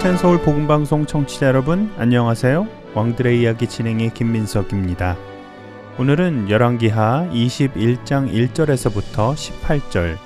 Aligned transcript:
할텐 0.00 0.16
서울 0.16 0.40
복음 0.40 0.66
방송 0.66 1.04
청취자 1.04 1.46
여러분 1.48 1.92
안녕하세요. 1.98 2.66
왕들의 2.94 3.38
이야기 3.38 3.66
진행의 3.66 4.14
김민석입니다. 4.14 5.14
오늘은 5.98 6.48
열왕기하 6.48 7.28
21장 7.30 8.32
1절에서부터 8.32 9.34
18절, 9.34 10.16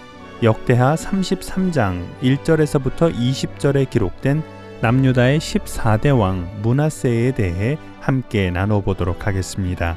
역대하 0.45 0.95
33장 0.95 2.05
1절에서부터 2.23 3.12
20절에 3.12 3.91
기록된 3.91 4.45
남유다의 4.80 5.41
14대 5.41 6.16
왕 6.16 6.48
문하세에 6.62 7.32
대해 7.32 7.77
함께 7.98 8.52
나눠보도록 8.52 9.27
하겠습니다. 9.27 9.96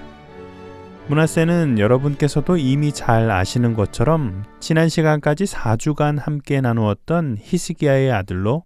문하세는 1.05 1.77
여러분께서도 1.77 2.57
이미 2.57 2.91
잘 2.91 3.29
아시는 3.29 3.76
것처럼 3.76 4.44
지난 4.60 4.90
시간까지 4.90 5.44
4주간 5.44 6.20
함께 6.20 6.62
나누었던 6.62 7.38
히스기야의 7.40 8.12
아들로 8.12 8.63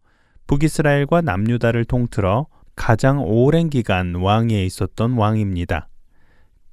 북이스라엘과 0.52 1.22
남유다를 1.22 1.86
통틀어 1.86 2.48
가장 2.76 3.24
오랜 3.24 3.70
기간 3.70 4.16
왕위에 4.16 4.66
있었던 4.66 5.14
왕입니다. 5.14 5.88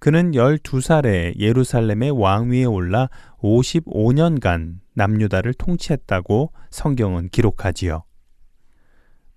그는 0.00 0.32
12살에 0.32 1.38
예루살렘의 1.38 2.10
왕위에 2.10 2.64
올라 2.64 3.08
55년간 3.40 4.80
남유다를 4.94 5.54
통치했다고 5.54 6.52
성경은 6.70 7.28
기록하지요. 7.28 8.02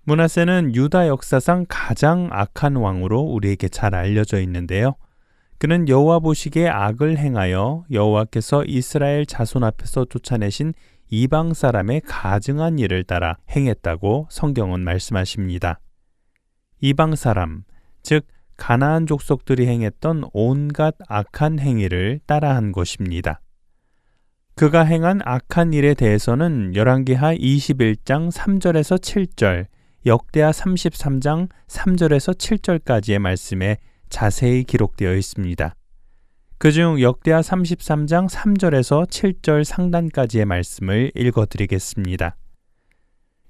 문하세는 0.06 0.74
유다 0.74 1.06
역사상 1.06 1.66
가장 1.68 2.28
악한 2.32 2.74
왕으로 2.74 3.20
우리에게 3.20 3.68
잘 3.68 3.94
알려져 3.94 4.40
있는데요. 4.40 4.96
그는 5.58 5.88
여호와 5.88 6.18
보시기에 6.18 6.68
악을 6.68 7.16
행하여 7.16 7.84
여호와께서 7.92 8.64
이스라엘 8.64 9.24
자손 9.24 9.62
앞에서 9.62 10.06
쫓아내신 10.06 10.74
이방 11.14 11.52
사람의 11.52 12.00
가증한 12.06 12.78
일을 12.78 13.04
따라 13.04 13.36
행했다고 13.50 14.28
성경은 14.30 14.80
말씀하십니다. 14.80 15.78
이방 16.80 17.16
사람, 17.16 17.64
즉 18.02 18.26
가나안 18.56 19.04
족속들이 19.04 19.66
행했던 19.66 20.24
온갖 20.32 20.94
악한 21.08 21.58
행위를 21.58 22.20
따라한 22.24 22.72
것입니다. 22.72 23.42
그가 24.54 24.84
행한 24.84 25.20
악한 25.22 25.74
일에 25.74 25.92
대해서는 25.92 26.74
열왕기하 26.74 27.34
21장 27.34 28.32
3절에서 28.32 28.98
7절, 28.98 29.66
역대하 30.06 30.50
33장 30.50 31.50
3절에서 31.68 32.38
7절까지의 32.38 33.18
말씀에 33.18 33.76
자세히 34.08 34.64
기록되어 34.64 35.14
있습니다. 35.16 35.74
그중 36.62 37.00
역대하 37.00 37.40
33장 37.40 38.28
3절에서 38.28 39.08
7절 39.08 39.64
상단까지의 39.64 40.44
말씀을 40.44 41.10
읽어 41.16 41.44
드리겠습니다. 41.44 42.36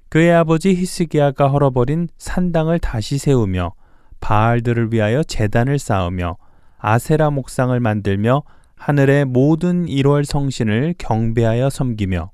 그의 0.09 0.33
아버지 0.33 0.71
히스기야가 0.71 1.49
헐어버린 1.49 2.09
산당을 2.17 2.79
다시 2.79 3.19
세우며 3.19 3.75
바알들을 4.21 4.95
위하여 4.95 5.23
재단을 5.23 5.79
쌓으며 5.79 6.39
아세라 6.79 7.29
목상을 7.29 7.79
만들며 7.79 8.45
하늘의 8.77 9.27
모든 9.27 9.85
1월 9.85 10.25
성신을 10.25 10.95
경배하여 10.97 11.69
섬기며 11.69 12.31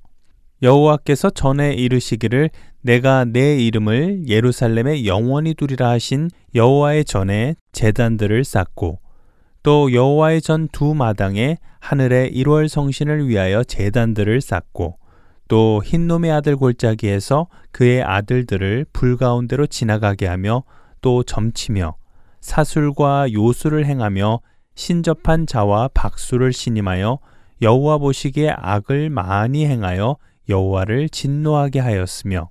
여호와께서 0.63 1.31
전에 1.31 1.73
이르시기를 1.73 2.51
내가 2.83 3.25
내 3.25 3.57
이름을 3.57 4.29
예루살렘에 4.29 5.07
영원히 5.07 5.55
두리라 5.55 5.91
하신 5.91 6.31
여호와의 6.55 7.05
전에 7.05 7.57
재단들을 7.73 8.45
쌓고 8.45 9.01
또 9.63 9.93
여호와의 9.93 10.41
전 10.41 10.69
두 10.71 10.95
마당에 10.95 11.59
하늘의 11.81 12.33
1월 12.33 12.69
성신을 12.69 13.29
위하여 13.29 13.65
제단들을 13.65 14.41
쌓고 14.41 14.99
또 15.49 15.83
흰놈의 15.85 16.31
아들 16.31 16.57
골짜기에서 16.57 17.49
그의 17.73 18.03
아들들을 18.03 18.87
불 18.93 19.17
가운데로 19.17 19.67
지나가게 19.67 20.27
하며 20.27 20.65
또 21.01 21.23
점치며 21.23 21.97
사술과 22.41 23.33
요술을 23.33 23.87
행하며 23.87 24.41
신접한 24.75 25.47
자와 25.47 25.89
박수를 25.95 26.53
신임하여 26.53 27.19
여호와 27.63 27.99
보시기에 27.99 28.51
악을 28.57 29.11
많이 29.11 29.67
행하여 29.67 30.17
여호와를 30.49 31.09
진노하게 31.09 31.81
하였으며 31.81 32.51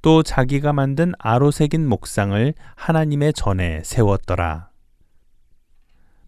또 0.00 0.22
자기가 0.24 0.72
만든 0.72 1.12
아로새긴 1.18 1.88
목상을 1.88 2.52
하나님의 2.74 3.32
전에 3.34 3.82
세웠더라. 3.84 4.71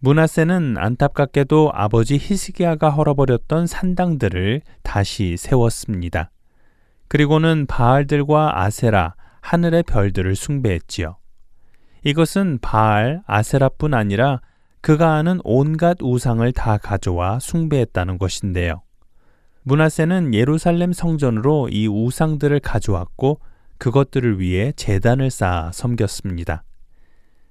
문하세는 0.05 0.77
안타깝게도 0.77 1.71
아버지 1.73 2.19
히스기야가 2.21 2.91
헐어버렸던 2.91 3.65
산당들을 3.65 4.61
다시 4.83 5.35
세웠습니다. 5.35 6.29
그리고는 7.07 7.65
바알들과 7.65 8.61
아세라, 8.61 9.15
하늘의 9.41 9.81
별들을 9.81 10.35
숭배했지요. 10.35 11.17
이것은 12.03 12.59
바알, 12.61 13.23
아세라뿐 13.25 13.95
아니라 13.95 14.41
그가 14.81 15.15
아는 15.15 15.39
온갖 15.43 15.97
우상을 15.99 16.51
다 16.51 16.77
가져와 16.77 17.39
숭배했다는 17.39 18.19
것인데요. 18.19 18.83
문하세는 19.63 20.35
예루살렘 20.35 20.93
성전으로 20.93 21.69
이 21.69 21.87
우상들을 21.87 22.59
가져왔고 22.59 23.39
그것들을 23.79 24.39
위해 24.39 24.71
재단을 24.75 25.31
쌓아 25.31 25.71
섬겼습니다. 25.71 26.63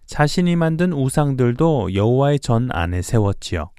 자신이 0.06 0.56
만든 0.56 0.92
우상들도 0.92 1.94
여호와의 1.94 2.40
전 2.40 2.68
안에 2.70 3.02
세웠지요. 3.02 3.70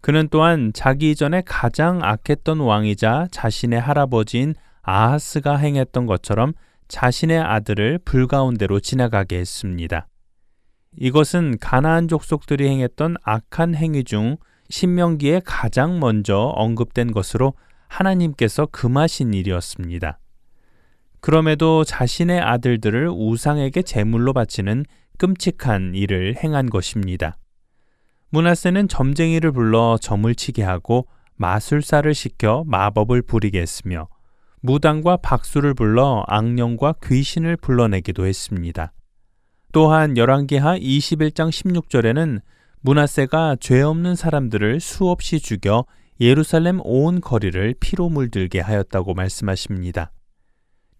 그는 0.00 0.28
또한 0.30 0.72
자기 0.74 1.10
이전에 1.12 1.42
가장 1.46 2.00
악했던 2.02 2.60
왕이자 2.60 3.28
자신의 3.30 3.80
할아버지인 3.80 4.54
아하스가 4.82 5.56
행했던 5.56 6.06
것처럼 6.06 6.52
자신의 6.88 7.38
아들을 7.40 8.00
불 8.04 8.26
가운데로 8.26 8.80
지나가게 8.80 9.38
했습니다. 9.38 10.06
이것은 10.98 11.58
가나안 11.58 12.08
족속들이 12.08 12.68
행했던 12.68 13.16
악한 13.22 13.74
행위 13.74 14.04
중 14.04 14.36
신명기에 14.68 15.40
가장 15.44 15.98
먼저 16.00 16.36
언급된 16.54 17.12
것으로 17.12 17.54
하나님께서 17.88 18.66
금하신 18.66 19.34
일이었습니다. 19.34 20.18
그럼에도 21.20 21.84
자신의 21.84 22.40
아들들을 22.40 23.08
우상에게 23.10 23.82
제물로 23.82 24.32
바치는 24.32 24.84
끔찍한 25.18 25.94
일을 25.94 26.36
행한 26.42 26.70
것입니다. 26.70 27.36
문하세는 28.30 28.88
점쟁이를 28.88 29.52
불러 29.52 29.96
점을 30.00 30.32
치게 30.34 30.62
하고 30.62 31.06
마술사를 31.36 32.12
시켜 32.14 32.64
마법을 32.66 33.22
부리게 33.22 33.60
했으며 33.60 34.08
무당과 34.60 35.18
박수를 35.18 35.74
불러 35.74 36.24
악령과 36.26 36.94
귀신을 37.04 37.56
불러내기도 37.56 38.26
했습니다. 38.26 38.92
또한 39.72 40.16
열왕기하 40.16 40.78
21장 40.78 41.50
16절에는 41.50 42.40
문하세가 42.80 43.56
죄 43.60 43.82
없는 43.82 44.14
사람들을 44.14 44.80
수없이 44.80 45.40
죽여 45.40 45.84
예루살렘 46.20 46.80
온 46.82 47.20
거리를 47.20 47.74
피로 47.80 48.08
물들게 48.08 48.60
하였다고 48.60 49.14
말씀하십니다. 49.14 50.12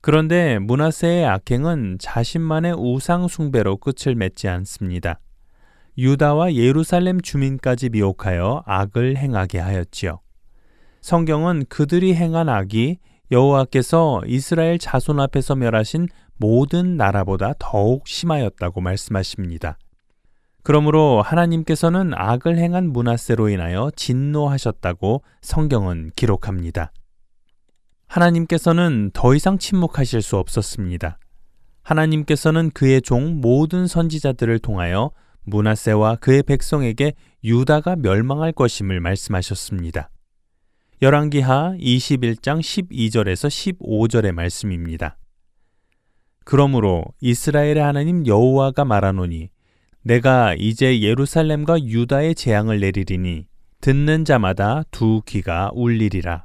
그런데 0.05 0.59
문하세의 0.59 1.25
악행은 1.25 1.97
자신만의 1.99 2.75
우상 2.77 3.27
숭배로 3.27 3.79
끝을 3.79 4.15
맺지 4.15 4.49
않습니다. 4.49 5.19
유다와 5.97 6.53
예루살렘 6.53 7.23
주민까지 7.23 7.89
미혹하여 7.89 8.65
악을 8.67 9.17
행하게 9.17 9.61
하였지요. 9.61 10.21
성경은 11.01 11.65
그들이 11.71 12.15
행한 12.15 12.51
악이 12.51 12.99
여호와께서 13.31 14.21
이스라엘 14.27 14.79
자손 14.79 15.21
앞에서 15.21 15.55
멸하신 15.55 16.09
모든 16.37 16.99
나라보다 16.99 17.55
더욱 17.59 18.07
심하였다고 18.07 18.83
말씀하십니다. 18.83 19.79
그러므로 20.63 21.23
하나님께서는 21.23 22.13
악을 22.15 22.59
행한 22.59 22.93
문하세로 22.93 23.49
인하여 23.49 23.91
진노하셨다고 23.97 25.23
성경은 25.41 26.11
기록합니다. 26.15 26.93
하나님께서는 28.07 29.11
더 29.13 29.35
이상 29.35 29.59
침묵하실 29.59 30.23
수 30.23 30.37
없었습니다. 30.37 31.19
하나님께서는 31.83 32.71
그의 32.71 33.03
종 33.03 33.41
모든 33.41 33.87
선지자들을 33.87 34.59
통하여 34.61 35.11
문하세와 35.45 36.17
그의 36.17 36.43
백성에게 36.43 37.13
유다가 37.45 37.97
멸망할 37.97 38.53
것임을 38.53 39.01
말씀하셨습니다. 39.01 40.11
열왕기하 41.03 41.75
21장 41.79 42.61
12절에서 42.61 43.79
15절의 43.79 44.33
말씀입니다. 44.33 45.19
그러므로 46.45 47.05
이스라엘의 47.21 47.79
하나님 47.79 48.27
여호와가 48.27 48.85
말하노니 48.85 49.51
내가 50.03 50.55
이제 50.59 51.01
예루살렘과 51.01 51.83
유다의 51.83 52.35
재앙을 52.35 52.81
내리리니 52.81 53.47
듣는 53.81 54.25
자마다 54.25 54.83
두 54.91 55.23
귀가 55.27 55.71
울리리라. 55.75 56.44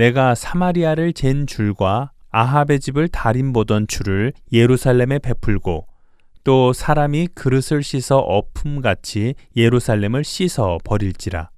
내가 0.00 0.34
사마리아를 0.34 1.12
잰 1.12 1.46
줄과 1.46 2.12
아합의 2.30 2.80
집을 2.80 3.08
달인 3.08 3.52
보던 3.52 3.86
줄을 3.86 4.32
예루살렘에 4.50 5.18
베풀고 5.18 5.86
또 6.42 6.72
사람이 6.72 7.28
그릇을 7.34 7.82
씻어 7.82 8.16
어품같이 8.16 9.34
예루살렘을 9.54 10.24
씻어 10.24 10.78
버릴지라. 10.84 11.50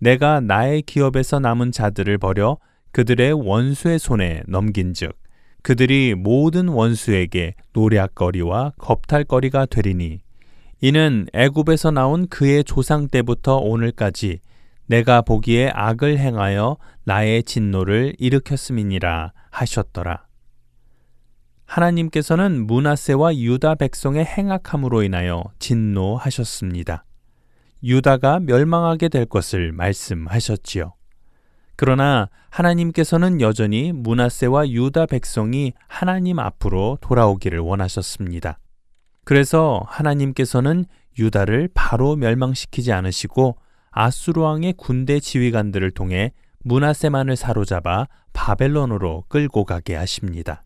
내가 0.00 0.40
나의 0.40 0.82
기업에서 0.82 1.38
남은 1.38 1.70
자들을 1.70 2.18
버려 2.18 2.58
그들의 2.90 3.32
원수의 3.34 4.00
손에 4.00 4.42
넘긴즉 4.48 5.16
그들이 5.62 6.16
모든 6.16 6.66
원수에게 6.66 7.54
노략거리와 7.74 8.72
겁탈거리가 8.76 9.66
되리니 9.66 10.18
이는 10.80 11.26
애굽에서 11.32 11.92
나온 11.92 12.26
그의 12.26 12.64
조상 12.64 13.06
때부터 13.06 13.58
오늘까지 13.58 14.40
내가 14.88 15.20
보기에 15.20 15.70
악을 15.74 16.18
행하여 16.18 16.78
나의 17.04 17.42
진노를 17.44 18.14
일으켰음이니라 18.18 19.32
하셨더라. 19.50 20.26
하나님께서는 21.66 22.66
문하세와 22.66 23.36
유다 23.36 23.74
백성의 23.74 24.24
행악함으로 24.24 25.02
인하여 25.02 25.44
진노하셨습니다. 25.58 27.04
유다가 27.84 28.40
멸망하게 28.40 29.10
될 29.10 29.26
것을 29.26 29.72
말씀하셨지요. 29.72 30.94
그러나 31.76 32.28
하나님께서는 32.48 33.42
여전히 33.42 33.92
문하세와 33.92 34.70
유다 34.70 35.06
백성이 35.06 35.74
하나님 35.86 36.38
앞으로 36.38 36.96
돌아오기를 37.02 37.58
원하셨습니다. 37.58 38.58
그래서 39.24 39.82
하나님께서는 39.86 40.86
유다를 41.18 41.68
바로 41.74 42.16
멸망시키지 42.16 42.90
않으시고 42.92 43.58
아수르 43.90 44.40
왕의 44.40 44.74
군대 44.76 45.20
지휘관들을 45.20 45.90
통해 45.92 46.32
문하세만을 46.64 47.36
사로잡아 47.36 48.06
바벨론으로 48.32 49.24
끌고 49.28 49.64
가게 49.64 49.94
하십니다. 49.94 50.64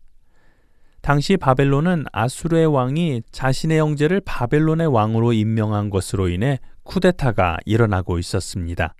당시 1.01 1.35
바벨론은 1.35 2.05
아수르의 2.13 2.65
왕이 2.67 3.23
자신의 3.31 3.79
형제를 3.79 4.21
바벨론의 4.23 4.87
왕으로 4.87 5.33
임명한 5.33 5.89
것으로 5.89 6.29
인해 6.29 6.59
쿠데타가 6.83 7.57
일어나고 7.65 8.19
있었습니다. 8.19 8.95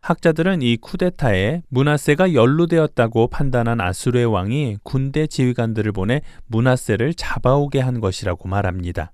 학자들은 0.00 0.60
이 0.62 0.76
쿠데타에 0.76 1.62
문하세가 1.70 2.34
연루되었다고 2.34 3.28
판단한 3.28 3.80
아수르의 3.80 4.26
왕이 4.26 4.76
군대 4.82 5.26
지휘관들을 5.26 5.92
보내 5.92 6.20
문하세를 6.46 7.14
잡아오게 7.14 7.80
한 7.80 8.00
것이라고 8.00 8.46
말합니다. 8.46 9.12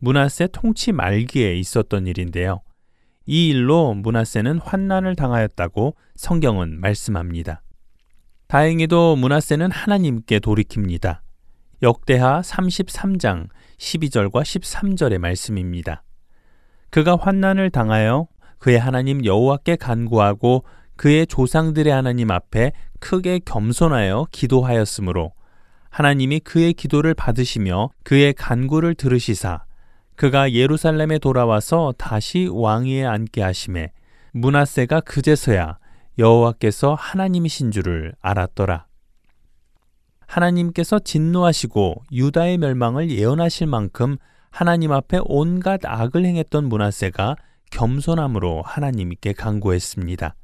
문하세 0.00 0.48
통치 0.52 0.92
말기에 0.92 1.56
있었던 1.56 2.06
일인데요. 2.06 2.60
이 3.30 3.48
일로 3.50 3.92
문하세는 3.92 4.58
환난을 4.58 5.14
당하였다고 5.14 5.94
성경은 6.16 6.80
말씀합니다. 6.80 7.60
다행히도 8.46 9.16
문하세는 9.16 9.70
하나님께 9.70 10.38
돌이킵니다. 10.38 11.18
역대하 11.82 12.40
33장 12.40 13.48
12절과 13.76 14.40
13절의 14.40 15.18
말씀입니다. 15.18 16.02
그가 16.88 17.18
환난을 17.20 17.68
당하여 17.68 18.28
그의 18.58 18.78
하나님 18.78 19.22
여호와께 19.22 19.76
간구하고 19.76 20.64
그의 20.96 21.26
조상들의 21.26 21.92
하나님 21.92 22.30
앞에 22.30 22.72
크게 22.98 23.40
겸손하여 23.44 24.28
기도하였으므로 24.32 25.34
하나님이 25.90 26.40
그의 26.40 26.72
기도를 26.72 27.12
받으시며 27.12 27.90
그의 28.04 28.32
간구를 28.32 28.94
들으시사 28.94 29.67
그가 30.18 30.50
예루살렘에 30.50 31.20
돌아와서 31.20 31.94
다시 31.96 32.50
왕위에 32.52 33.06
앉게 33.06 33.40
하심에 33.40 33.92
문하세가 34.32 35.02
그제서야 35.02 35.78
여호와께서 36.18 36.94
하나님이신 36.94 37.70
줄을 37.70 38.14
알았더라. 38.20 38.86
하나님께서 40.26 40.98
진노하시고 40.98 42.02
유다의 42.10 42.58
멸망을 42.58 43.12
예언하실 43.12 43.68
만큼 43.68 44.16
하나님 44.50 44.90
앞에 44.90 45.20
온갖 45.22 45.82
악을 45.84 46.24
행했던 46.24 46.68
문하세가 46.68 47.36
겸손함으로 47.70 48.62
하나님께 48.62 49.34
간구했습니다. 49.34 50.34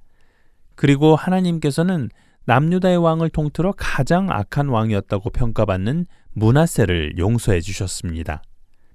그리고 0.77 1.17
하나님께서는 1.17 2.11
남유다의 2.44 2.99
왕을 2.99 3.31
통틀어 3.31 3.75
가장 3.77 4.31
악한 4.31 4.69
왕이었다고 4.69 5.31
평가받는 5.31 6.06
문하세를 6.35 7.19
용서해 7.19 7.61
주셨습니다. 7.61 8.43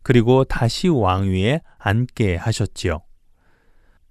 그리고 0.01 0.43
다시 0.43 0.87
왕위에 0.87 1.61
앉게 1.77 2.35
하셨지요. 2.35 3.01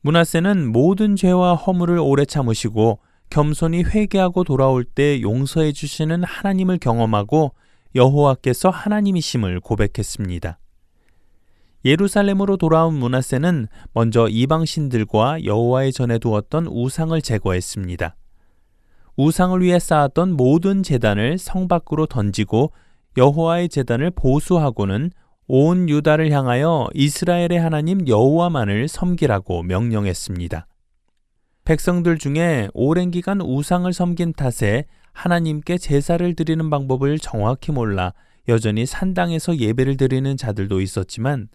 문하세는 0.00 0.70
모든 0.70 1.16
죄와 1.16 1.54
허물을 1.54 1.98
오래 1.98 2.24
참으시고 2.24 3.00
겸손히 3.30 3.82
회개하고 3.82 4.44
돌아올 4.44 4.84
때 4.84 5.20
용서해 5.20 5.72
주시는 5.72 6.24
하나님을 6.24 6.78
경험하고 6.78 7.54
여호와께서 7.94 8.70
하나님이심을 8.70 9.60
고백했습니다. 9.60 10.58
예루살렘으로 11.84 12.56
돌아온 12.56 12.94
문하세는 12.94 13.68
먼저 13.92 14.28
이방 14.28 14.64
신들과 14.64 15.44
여호와의 15.44 15.92
전에 15.92 16.18
두었던 16.18 16.66
우상을 16.66 17.20
제거했습니다. 17.20 18.16
우상을 19.16 19.60
위해 19.62 19.78
쌓았던 19.78 20.32
모든 20.36 20.82
재단을 20.82 21.38
성 21.38 21.66
밖으로 21.66 22.06
던지고 22.06 22.72
여호와의 23.16 23.68
재단을 23.68 24.10
보수하고는 24.10 25.10
온 25.50 25.88
유다를 25.88 26.30
향하여 26.30 26.88
이스라엘의 26.92 27.58
하나님 27.58 28.06
여호와만을 28.06 28.86
섬기라고 28.86 29.62
명령했습니다. 29.62 30.66
백성들 31.64 32.18
중에 32.18 32.68
오랜 32.74 33.10
기간 33.10 33.40
우상을 33.40 33.90
섬긴 33.90 34.34
탓에 34.34 34.84
하나님께 35.12 35.78
제사를 35.78 36.34
드리는 36.34 36.68
방법을 36.68 37.18
정확히 37.18 37.72
몰라 37.72 38.12
여전히 38.46 38.84
산당에서 38.84 39.56
예배를 39.56 39.96
드리는 39.96 40.36
자들도 40.36 40.82
있었지만 40.82 41.48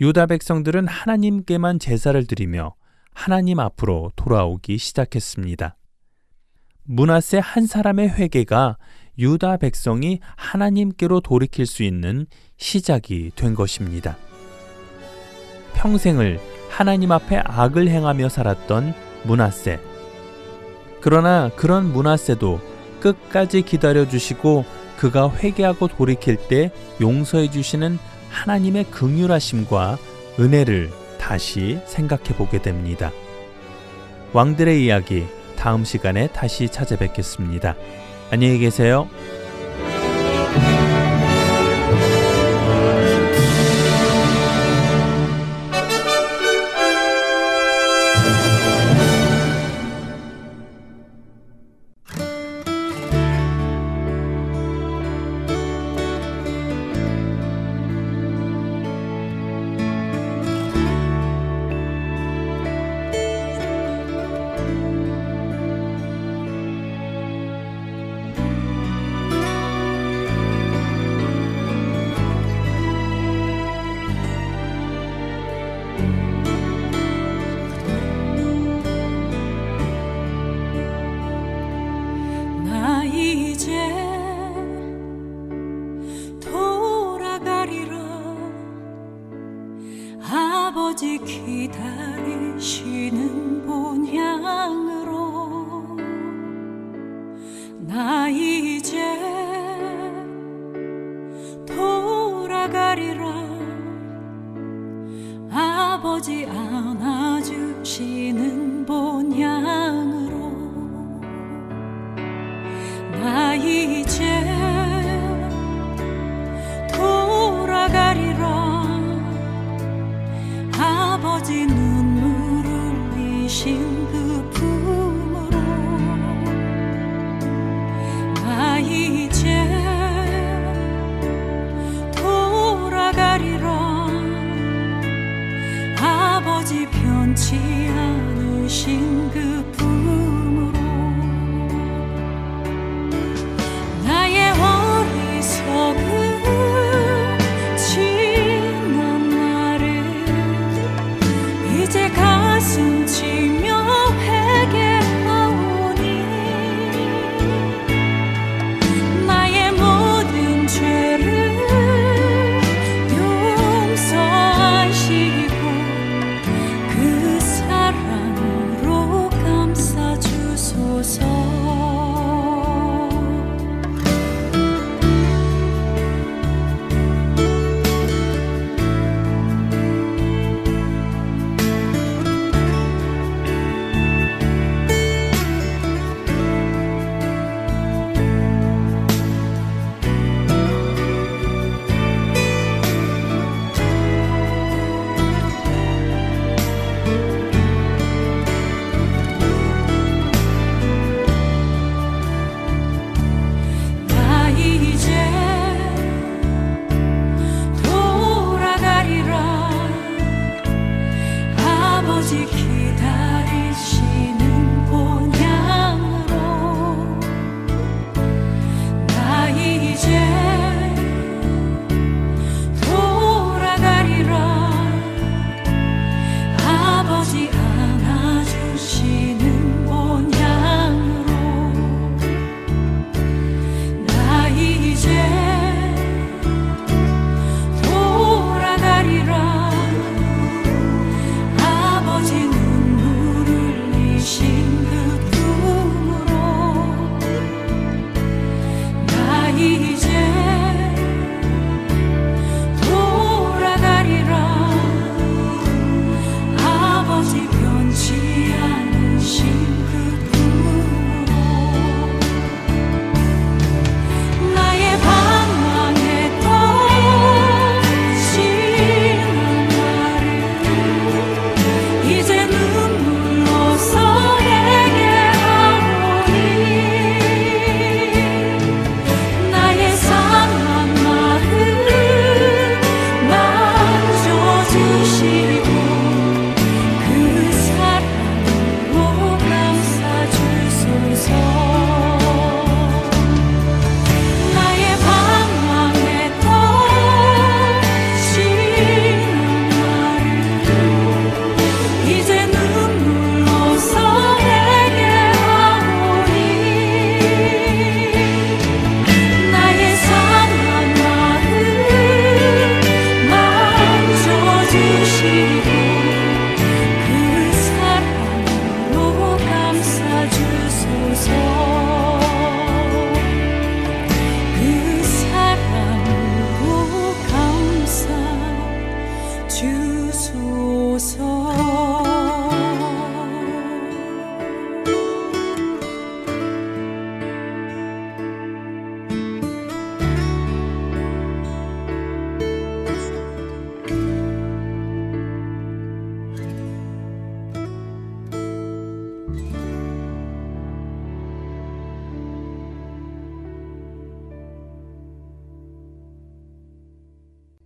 유다 0.00 0.26
백성들은 0.26 0.86
하나님께만 0.86 1.80
제사를 1.80 2.24
드리며 2.24 2.74
하나님 3.12 3.58
앞으로 3.58 4.12
돌아오기 4.14 4.78
시작했습니다. 4.78 5.76
문하세 6.84 7.38
한 7.38 7.66
사람의 7.66 8.10
회개가 8.10 8.78
유다 9.18 9.56
백성이 9.58 10.20
하나님께로 10.36 11.20
돌이킬 11.20 11.66
수 11.66 11.82
있는 11.82 12.26
시작이 12.56 13.32
된 13.34 13.54
것입니다. 13.54 14.16
평생을 15.74 16.40
하나님 16.68 17.12
앞에 17.12 17.42
악을 17.44 17.88
행하며 17.88 18.28
살았던 18.28 18.94
문하세. 19.24 19.80
그러나 21.00 21.50
그런 21.56 21.92
문하세도 21.92 22.60
끝까지 23.00 23.62
기다려 23.62 24.08
주시고 24.08 24.64
그가 24.96 25.30
회개하고 25.30 25.88
돌이킬 25.88 26.36
때 26.48 26.72
용서해 27.00 27.50
주시는 27.50 27.98
하나님의 28.30 28.84
긍휼하심과 28.90 29.98
은혜를 30.38 30.90
다시 31.18 31.78
생각해 31.86 32.36
보게 32.36 32.60
됩니다. 32.60 33.12
왕들의 34.32 34.84
이야기 34.84 35.26
다음 35.56 35.84
시간에 35.84 36.28
다시 36.28 36.68
찾아뵙겠습니다. 36.68 37.74
안녕히 38.30 38.58
계세요. 38.58 39.08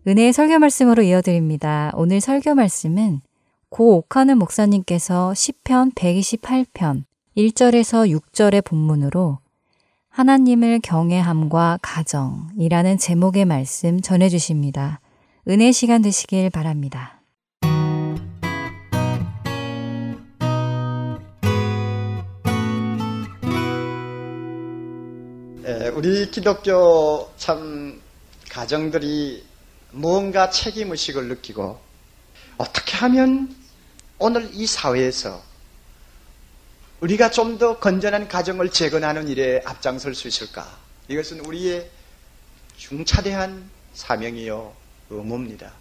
은혜의 0.04 0.32
설교 0.32 0.58
말씀으로 0.58 1.04
이어드립니다. 1.04 1.92
오늘 1.94 2.20
설교 2.20 2.56
말씀은 2.56 3.20
고 3.68 3.98
옥하는 3.98 4.36
목사님께서 4.36 5.32
시편 5.32 5.92
128편 5.92 7.04
1절에서 7.36 8.10
6절의 8.10 8.64
본문으로 8.64 9.38
하나님을 10.08 10.80
경외함과 10.82 11.78
가정이라는 11.82 12.98
제목의 12.98 13.44
말씀 13.44 14.00
전해 14.00 14.28
주십니다. 14.28 15.00
은혜 15.48 15.70
시간 15.70 16.02
되시길 16.02 16.50
바랍니다. 16.50 17.20
에, 25.64 25.88
우리 25.94 26.28
기독교 26.32 27.30
참 27.36 28.00
가정들이 28.50 29.51
무언가 29.92 30.50
책임의식을 30.50 31.28
느끼고 31.28 31.78
어떻게 32.58 32.96
하면 32.96 33.54
오늘 34.18 34.48
이 34.52 34.66
사회에서 34.66 35.42
우리가 37.00 37.30
좀 37.30 37.58
더 37.58 37.78
건전한 37.78 38.28
가정을 38.28 38.70
재건하는 38.70 39.28
일에 39.28 39.60
앞장설 39.64 40.14
수 40.14 40.28
있을까? 40.28 40.66
이것은 41.08 41.40
우리의 41.40 41.90
중차대한 42.76 43.68
사명이요 43.92 44.72
의무입니다. 45.10 45.72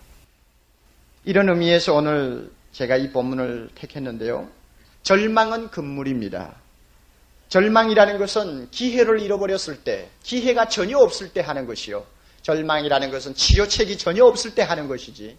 이런 1.24 1.48
의미에서 1.50 1.94
오늘 1.94 2.52
제가 2.74 2.98
이 2.98 3.12
본문을 3.12 3.70
택했는데요. 3.76 4.50
절망은 5.04 5.70
금물입니다. 5.70 6.56
절망이라는 7.50 8.18
것은 8.18 8.72
기회를 8.72 9.20
잃어버렸을 9.20 9.84
때, 9.84 10.10
기회가 10.24 10.68
전혀 10.70 10.98
없을 10.98 11.34
때 11.34 11.42
하는 11.42 11.68
것이요. 11.68 12.06
절망이라는 12.42 13.12
것은 13.12 13.36
치료책이 13.36 13.98
전혀 13.98 14.26
없을 14.26 14.56
때 14.56 14.62
하는 14.62 14.88
것이지. 14.88 15.38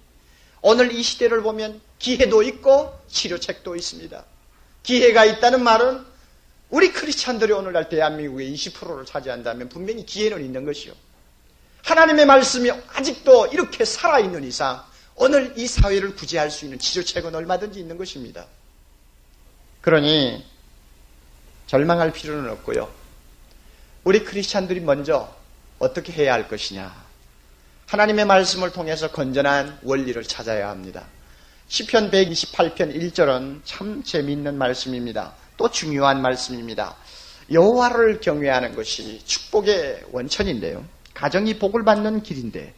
오늘 0.61 0.93
이 0.93 1.03
시대를 1.03 1.43
보면 1.43 1.81
기회도 1.99 2.43
있고 2.45 2.97
치료책도 3.09 3.75
있습니다. 3.75 4.25
기회가 4.83 5.25
있다는 5.25 5.63
말은 5.63 6.05
우리 6.71 6.93
크리스찬들이 6.93 7.53
오늘날 7.53 7.89
대한민국의 7.89 8.55
20%를 8.55 9.05
차지한다면 9.05 9.69
분명히 9.69 10.07
기회는 10.07 10.45
있는 10.45 10.65
것이요. 10.65 10.93
하나님의 11.85 12.27
말씀이 12.27 12.71
아직도 12.71 13.49
이렇게 13.49 13.85
살아있는 13.85 14.45
이상 14.45 14.83
오늘 15.17 15.53
이 15.57 15.67
사회를 15.67 16.15
구제할 16.15 16.51
수 16.51 16.65
있는 16.65 16.79
치료책은 16.79 17.35
얼마든지 17.35 17.79
있는 17.79 17.99
것입니다. 17.99 18.47
그러니 19.81 20.45
절망할 21.67 22.13
필요는 22.13 22.51
없고요. 22.51 22.89
우리 24.05 24.25
크리스찬들이 24.25 24.81
먼저 24.81 25.35
어떻게 25.83 26.13
해야 26.13 26.33
할 26.33 26.47
것이냐. 26.47 26.95
하나님의 27.89 28.25
말씀을 28.25 28.71
통해서 28.71 29.11
건전한 29.11 29.79
원리를 29.83 30.23
찾아야 30.23 30.69
합니다. 30.69 31.05
시편 31.67 32.13
128편 32.13 32.95
1절은 32.95 33.63
참 33.65 34.03
재미있는 34.05 34.57
말씀입니다. 34.57 35.33
또 35.57 35.69
중요한 35.69 36.23
말씀입니다. 36.23 36.95
여호와를 37.51 38.21
경외하는 38.21 38.77
것이 38.77 39.21
축복의 39.25 40.05
원천인데요. 40.13 40.85
가정이 41.15 41.59
복을 41.59 41.85
받는 41.85 42.23
길인데 42.23 42.75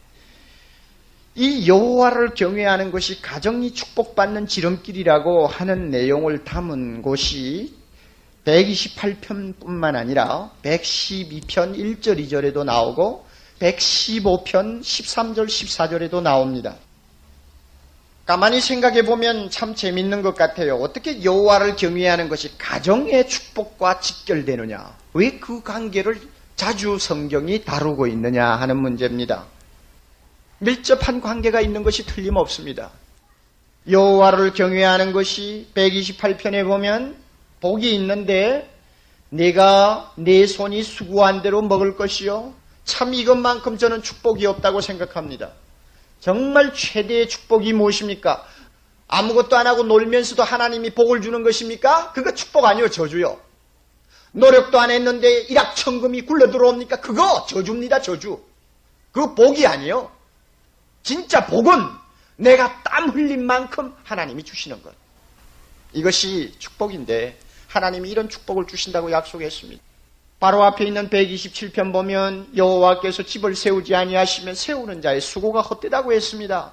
이 1.34 1.68
여호와를 1.68 2.30
경외하는 2.30 2.90
것이 2.90 3.20
가정이 3.20 3.74
축복받는 3.74 4.46
지름길이라고 4.46 5.46
하는 5.46 5.90
내용을 5.90 6.44
담은 6.44 7.02
곳이 7.02 7.83
128편뿐만 8.44 9.96
아니라 9.96 10.50
112편 10.62 11.76
1절 11.76 12.18
2절에도 12.26 12.64
나오고 12.64 13.24
115편 13.58 14.80
13절 14.80 15.46
14절에도 15.46 16.20
나옵니다. 16.20 16.76
가만히 18.26 18.60
생각해 18.60 19.02
보면 19.02 19.50
참 19.50 19.74
재밌는 19.74 20.22
것 20.22 20.34
같아요. 20.34 20.76
어떻게 20.76 21.22
여호와를 21.22 21.76
경외하는 21.76 22.28
것이 22.28 22.56
가정의 22.56 23.28
축복과 23.28 24.00
직결되느냐? 24.00 24.96
왜 25.12 25.38
그 25.38 25.62
관계를 25.62 26.20
자주 26.56 26.98
성경이 26.98 27.64
다루고 27.64 28.06
있느냐 28.08 28.46
하는 28.46 28.76
문제입니다. 28.78 29.44
밀접한 30.58 31.20
관계가 31.20 31.60
있는 31.60 31.82
것이 31.82 32.06
틀림없습니다. 32.06 32.90
여호와를 33.90 34.54
경외하는 34.54 35.12
것이 35.12 35.68
128편에 35.74 36.64
보면 36.64 37.23
복이 37.64 37.94
있는데 37.94 38.70
내가 39.30 40.12
내 40.16 40.46
손이 40.46 40.82
수고한 40.82 41.40
대로 41.40 41.62
먹을 41.62 41.96
것이요 41.96 42.52
참 42.84 43.14
이것만큼 43.14 43.78
저는 43.78 44.02
축복이 44.02 44.44
없다고 44.44 44.82
생각합니다. 44.82 45.50
정말 46.20 46.74
최대의 46.74 47.26
축복이 47.26 47.72
무엇입니까? 47.72 48.46
아무것도 49.08 49.56
안 49.56 49.66
하고 49.66 49.82
놀면서도 49.82 50.42
하나님이 50.42 50.90
복을 50.90 51.22
주는 51.22 51.42
것입니까? 51.42 52.12
그거 52.12 52.34
축복 52.34 52.66
아니요 52.66 52.90
저주요. 52.90 53.40
노력도 54.32 54.78
안 54.78 54.90
했는데 54.90 55.44
일확천금이 55.44 56.26
굴러 56.26 56.50
들어옵니까? 56.50 57.00
그거 57.00 57.46
저주입니다 57.46 58.02
저주. 58.02 58.44
그 59.10 59.34
복이 59.34 59.66
아니요. 59.66 60.10
진짜 61.02 61.46
복은 61.46 61.72
내가 62.36 62.82
땀 62.82 63.08
흘린 63.08 63.46
만큼 63.46 63.94
하나님이 64.04 64.42
주시는 64.42 64.82
것. 64.82 64.92
이것이 65.94 66.52
축복인데 66.58 67.38
하나님이 67.74 68.08
이런 68.08 68.28
축복을 68.28 68.66
주신다고 68.66 69.10
약속했습니다. 69.10 69.82
바로 70.38 70.62
앞에 70.62 70.84
있는 70.84 71.10
127편 71.10 71.92
보면 71.92 72.48
여호와께서 72.56 73.24
집을 73.24 73.56
세우지 73.56 73.94
아니하시면 73.94 74.54
세우는 74.54 75.02
자의 75.02 75.20
수고가 75.20 75.60
헛되다고 75.60 76.12
했습니다. 76.12 76.72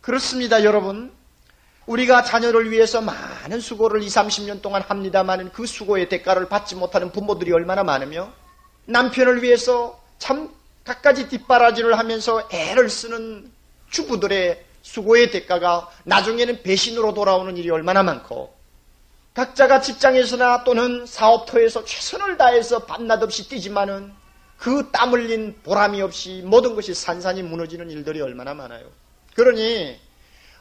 그렇습니다, 0.00 0.64
여러분. 0.64 1.12
우리가 1.86 2.22
자녀를 2.22 2.70
위해서 2.70 3.00
많은 3.00 3.60
수고를 3.60 4.02
2, 4.02 4.06
30년 4.06 4.62
동안 4.62 4.82
합니다만 4.82 5.52
그 5.52 5.66
수고의 5.66 6.08
대가를 6.08 6.48
받지 6.48 6.74
못하는 6.74 7.10
부모들이 7.12 7.52
얼마나 7.52 7.84
많으며 7.84 8.32
남편을 8.86 9.42
위해서 9.42 10.00
참 10.18 10.50
갖가지 10.84 11.28
뒷바라지를 11.28 11.98
하면서 11.98 12.48
애를 12.52 12.88
쓰는 12.88 13.50
주부들의 13.90 14.64
수고의 14.82 15.30
대가가 15.30 15.88
나중에는 16.04 16.62
배신으로 16.62 17.14
돌아오는 17.14 17.56
일이 17.56 17.70
얼마나 17.70 18.02
많고 18.02 18.61
각자가 19.34 19.80
직장에서나 19.80 20.64
또는 20.64 21.06
사업터에서 21.06 21.84
최선을 21.84 22.36
다해서 22.36 22.80
밤낮 22.80 23.22
없이 23.22 23.48
뛰지만은 23.48 24.12
그 24.58 24.90
땀 24.92 25.12
흘린 25.12 25.58
보람이 25.64 26.00
없이 26.02 26.42
모든 26.44 26.76
것이 26.76 26.94
산산이 26.94 27.42
무너지는 27.42 27.90
일들이 27.90 28.20
얼마나 28.20 28.54
많아요. 28.54 28.86
그러니 29.34 29.98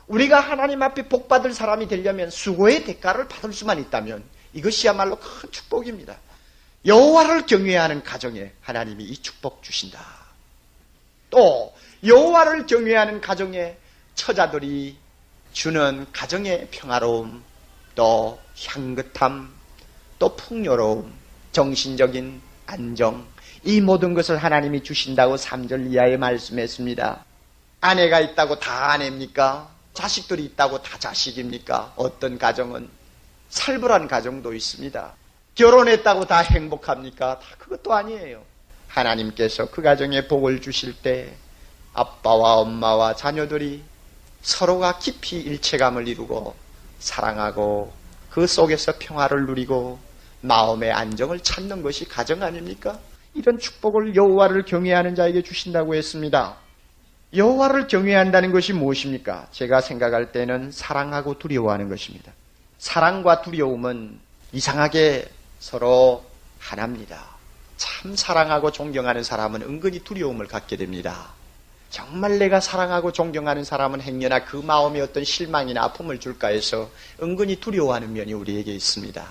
우리가 0.07 0.39
하나님 0.39 0.81
앞에 0.81 1.07
복 1.07 1.27
받을 1.27 1.53
사람이 1.53 1.87
되려면 1.87 2.31
수고의 2.31 2.83
대가를 2.85 3.27
받을 3.27 3.53
수만 3.53 3.79
있다면 3.79 4.23
이것이야말로 4.53 5.17
큰 5.17 5.51
축복입니다. 5.51 6.17
여호와를 6.85 7.45
경외하는 7.45 8.03
가정에 8.03 8.51
하나님이 8.61 9.03
이 9.03 9.17
축복 9.17 9.61
주신다. 9.61 10.03
또 11.29 11.71
여호와를 12.03 12.65
경외하는 12.65 13.21
가정에 13.21 13.77
처자들이 14.15 14.97
주는 15.53 16.07
가정의 16.11 16.69
평화로움, 16.71 17.43
또 17.95 18.39
향긋함, 18.55 19.51
또 20.19 20.35
풍요로움, 20.35 21.13
정신적인 21.51 22.41
안정, 22.65 23.25
이 23.63 23.81
모든 23.81 24.13
것을 24.13 24.37
하나님이 24.37 24.83
주신다고 24.83 25.35
3절 25.35 25.91
이하에 25.91 26.17
말씀했습니다. 26.17 27.25
아내가 27.81 28.19
있다고 28.19 28.59
다 28.59 28.91
아내입니까? 28.91 29.69
자식들이 29.93 30.45
있다고 30.45 30.81
다 30.81 30.97
자식입니까? 30.97 31.93
어떤 31.95 32.37
가정은 32.37 32.89
살벌한 33.49 34.07
가정도 34.07 34.53
있습니다. 34.53 35.13
결혼했다고 35.55 36.25
다 36.25 36.39
행복합니까? 36.39 37.39
다 37.39 37.45
그것도 37.57 37.93
아니에요. 37.93 38.43
하나님께서 38.87 39.69
그 39.69 39.81
가정에 39.81 40.27
복을 40.27 40.61
주실 40.61 40.93
때 41.01 41.33
아빠와 41.93 42.55
엄마와 42.55 43.15
자녀들이 43.15 43.83
서로가 44.41 44.97
깊이 44.99 45.37
일체감을 45.37 46.07
이루고 46.07 46.55
사랑하고 47.01 47.91
그 48.29 48.47
속에서 48.47 48.93
평화를 48.97 49.45
누리고 49.47 49.99
마음의 50.41 50.91
안정을 50.91 51.41
찾는 51.41 51.81
것이 51.81 52.07
가정 52.07 52.41
아닙니까? 52.41 52.99
이런 53.33 53.59
축복을 53.59 54.15
여호와를 54.15 54.63
경외하는 54.65 55.15
자에게 55.15 55.41
주신다고 55.41 55.95
했습니다. 55.95 56.55
여호와를 57.35 57.87
경외한다는 57.87 58.51
것이 58.51 58.73
무엇입니까? 58.73 59.47
제가 59.51 59.81
생각할 59.81 60.31
때는 60.31 60.71
사랑하고 60.71 61.39
두려워하는 61.39 61.89
것입니다. 61.89 62.31
사랑과 62.77 63.41
두려움은 63.41 64.19
이상하게 64.51 65.29
서로 65.59 66.25
하나입니다. 66.59 67.23
참 67.77 68.15
사랑하고 68.15 68.71
존경하는 68.71 69.23
사람은 69.23 69.61
은근히 69.61 69.99
두려움을 69.99 70.47
갖게 70.47 70.75
됩니다. 70.77 71.29
정말 71.91 72.39
내가 72.39 72.61
사랑하고 72.61 73.11
존경하는 73.11 73.65
사람은 73.65 74.01
행여나 74.01 74.45
그 74.45 74.55
마음에 74.55 75.01
어떤 75.01 75.25
실망이나 75.25 75.83
아픔을 75.83 76.19
줄까 76.19 76.47
해서 76.47 76.89
은근히 77.21 77.57
두려워하는 77.57 78.13
면이 78.13 78.33
우리에게 78.33 78.73
있습니다. 78.73 79.23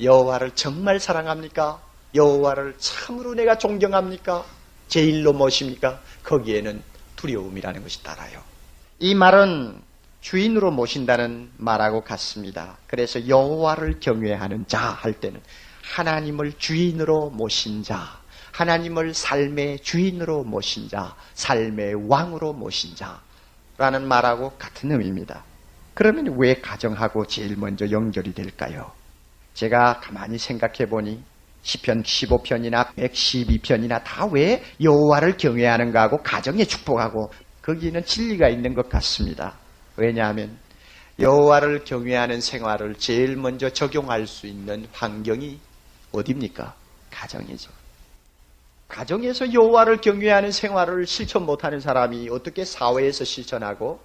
여호와를 0.00 0.50
정말 0.56 0.98
사랑합니까? 0.98 1.80
여호와를 2.14 2.74
참으로 2.78 3.34
내가 3.34 3.56
존경합니까? 3.58 4.44
제일로 4.88 5.32
모십니까? 5.32 6.00
거기에는 6.24 6.82
두려움이라는 7.14 7.82
것이 7.82 8.02
따라요. 8.02 8.42
이 8.98 9.14
말은 9.14 9.80
주인으로 10.20 10.72
모신다는 10.72 11.52
말하고 11.58 12.02
같습니다. 12.02 12.76
그래서 12.88 13.28
여호와를 13.28 14.00
경외하는 14.00 14.66
자 14.66 14.92
할 14.92 15.12
때는 15.12 15.40
하나님을 15.94 16.54
주인으로 16.58 17.30
모신 17.30 17.82
자, 17.84 18.17
하나님을 18.58 19.14
삶의 19.14 19.78
주인으로 19.84 20.42
모신 20.42 20.88
자, 20.88 21.14
삶의 21.34 22.08
왕으로 22.08 22.52
모신 22.52 22.90
자라는 22.96 24.08
말하고 24.08 24.50
같은 24.58 24.90
의미입니다. 24.90 25.44
그러면 25.94 26.36
왜 26.36 26.54
가정하고 26.54 27.24
제일 27.26 27.56
먼저 27.56 27.88
연결이 27.88 28.34
될까요? 28.34 28.90
제가 29.54 30.00
가만히 30.00 30.38
생각해 30.38 30.86
보니 30.88 31.22
시편 31.62 32.02
15편이나 32.02 32.96
112편이나 32.96 34.02
다 34.02 34.26
왜 34.26 34.60
여호와를 34.82 35.36
경외하는가 35.36 36.02
하고 36.02 36.20
가정에 36.20 36.64
축복하고 36.64 37.30
거기는 37.62 38.04
진리가 38.04 38.48
있는 38.48 38.74
것 38.74 38.88
같습니다. 38.88 39.54
왜냐하면 39.96 40.58
여호와를 41.20 41.84
경외하는 41.84 42.40
생활을 42.40 42.96
제일 42.96 43.36
먼저 43.36 43.70
적용할 43.70 44.26
수 44.26 44.48
있는 44.48 44.88
환경이 44.92 45.60
어디입니까? 46.10 46.74
가정이죠. 47.12 47.77
가정에서 48.88 49.52
여호와를 49.52 50.00
경외하는 50.00 50.50
생활을 50.50 51.06
실천 51.06 51.44
못하는 51.44 51.78
사람이 51.78 52.28
어떻게 52.30 52.64
사회에서 52.64 53.24
실천하고 53.24 54.00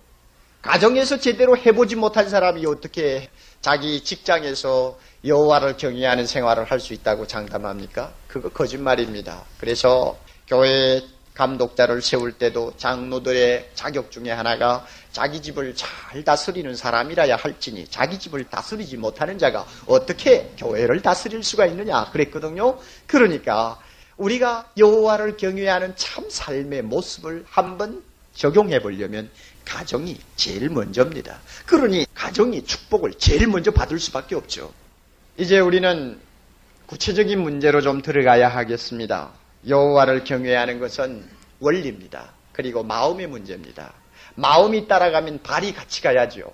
가정에서 0.61 1.19
제대로 1.19 1.57
해보지 1.57 1.95
못한 1.95 2.29
사람이 2.29 2.65
어떻게 2.65 3.29
자기 3.61 4.01
직장에서 4.03 4.97
여호와를 5.25 5.77
경외하는 5.77 6.25
생활을 6.25 6.65
할 6.65 6.79
수 6.79 6.93
있다고 6.93 7.27
장담합니까? 7.27 8.11
그거 8.27 8.49
거짓말입니다. 8.49 9.43
그래서 9.57 10.17
교회 10.47 11.01
감독자를 11.33 12.01
세울 12.01 12.33
때도 12.33 12.73
장로들의 12.77 13.71
자격 13.73 14.11
중에 14.11 14.31
하나가 14.31 14.85
자기 15.11 15.41
집을 15.41 15.75
잘 15.75 16.23
다스리는 16.23 16.75
사람이라야 16.75 17.37
할지니 17.37 17.87
자기 17.87 18.19
집을 18.19 18.43
다스리지 18.49 18.97
못하는 18.97 19.37
자가 19.37 19.65
어떻게 19.87 20.51
교회를 20.57 21.01
다스릴 21.01 21.43
수가 21.43 21.65
있느냐 21.67 22.11
그랬거든요. 22.11 22.77
그러니까 23.07 23.79
우리가 24.17 24.71
여호와를 24.77 25.37
경외하는 25.37 25.95
참 25.95 26.29
삶의 26.29 26.83
모습을 26.83 27.45
한번 27.49 28.03
적용해 28.35 28.81
보려면 28.81 29.29
가정이 29.65 30.19
제일 30.35 30.69
먼저입니다. 30.69 31.39
그러니 31.65 32.05
가정이 32.13 32.65
축복을 32.65 33.13
제일 33.15 33.47
먼저 33.47 33.71
받을 33.71 33.99
수밖에 33.99 34.35
없죠. 34.35 34.73
이제 35.37 35.59
우리는 35.59 36.19
구체적인 36.85 37.41
문제로 37.41 37.81
좀 37.81 38.01
들어가야 38.01 38.49
하겠습니다. 38.49 39.31
여호와를 39.67 40.23
경외하는 40.25 40.79
것은 40.79 41.27
원리입니다. 41.59 42.31
그리고 42.51 42.83
마음의 42.83 43.27
문제입니다. 43.27 43.93
마음이 44.35 44.87
따라가면 44.87 45.41
발이 45.43 45.73
같이 45.73 46.01
가야죠. 46.01 46.51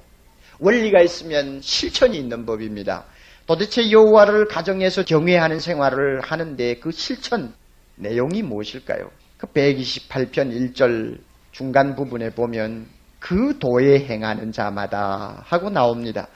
원리가 0.60 1.02
있으면 1.02 1.62
실천이 1.62 2.18
있는 2.18 2.46
법입니다. 2.46 3.06
도대체 3.50 3.90
여호와를 3.90 4.46
가정에서 4.46 5.04
경외하는 5.06 5.60
생활을 5.60 6.22
하는데 6.22 6.76
그 6.76 6.92
실천 6.92 7.52
내용이 7.96 8.44
무엇일까요? 8.44 9.10
그 9.40 9.48
128편 9.48 10.72
1절 10.76 11.18
중간 11.52 11.96
부분에 11.96 12.30
보면 12.30 12.86
그 13.18 13.58
도에 13.58 14.06
행하는 14.06 14.52
자마다 14.52 15.42
하고 15.44 15.72
나옵니다. 15.72 16.28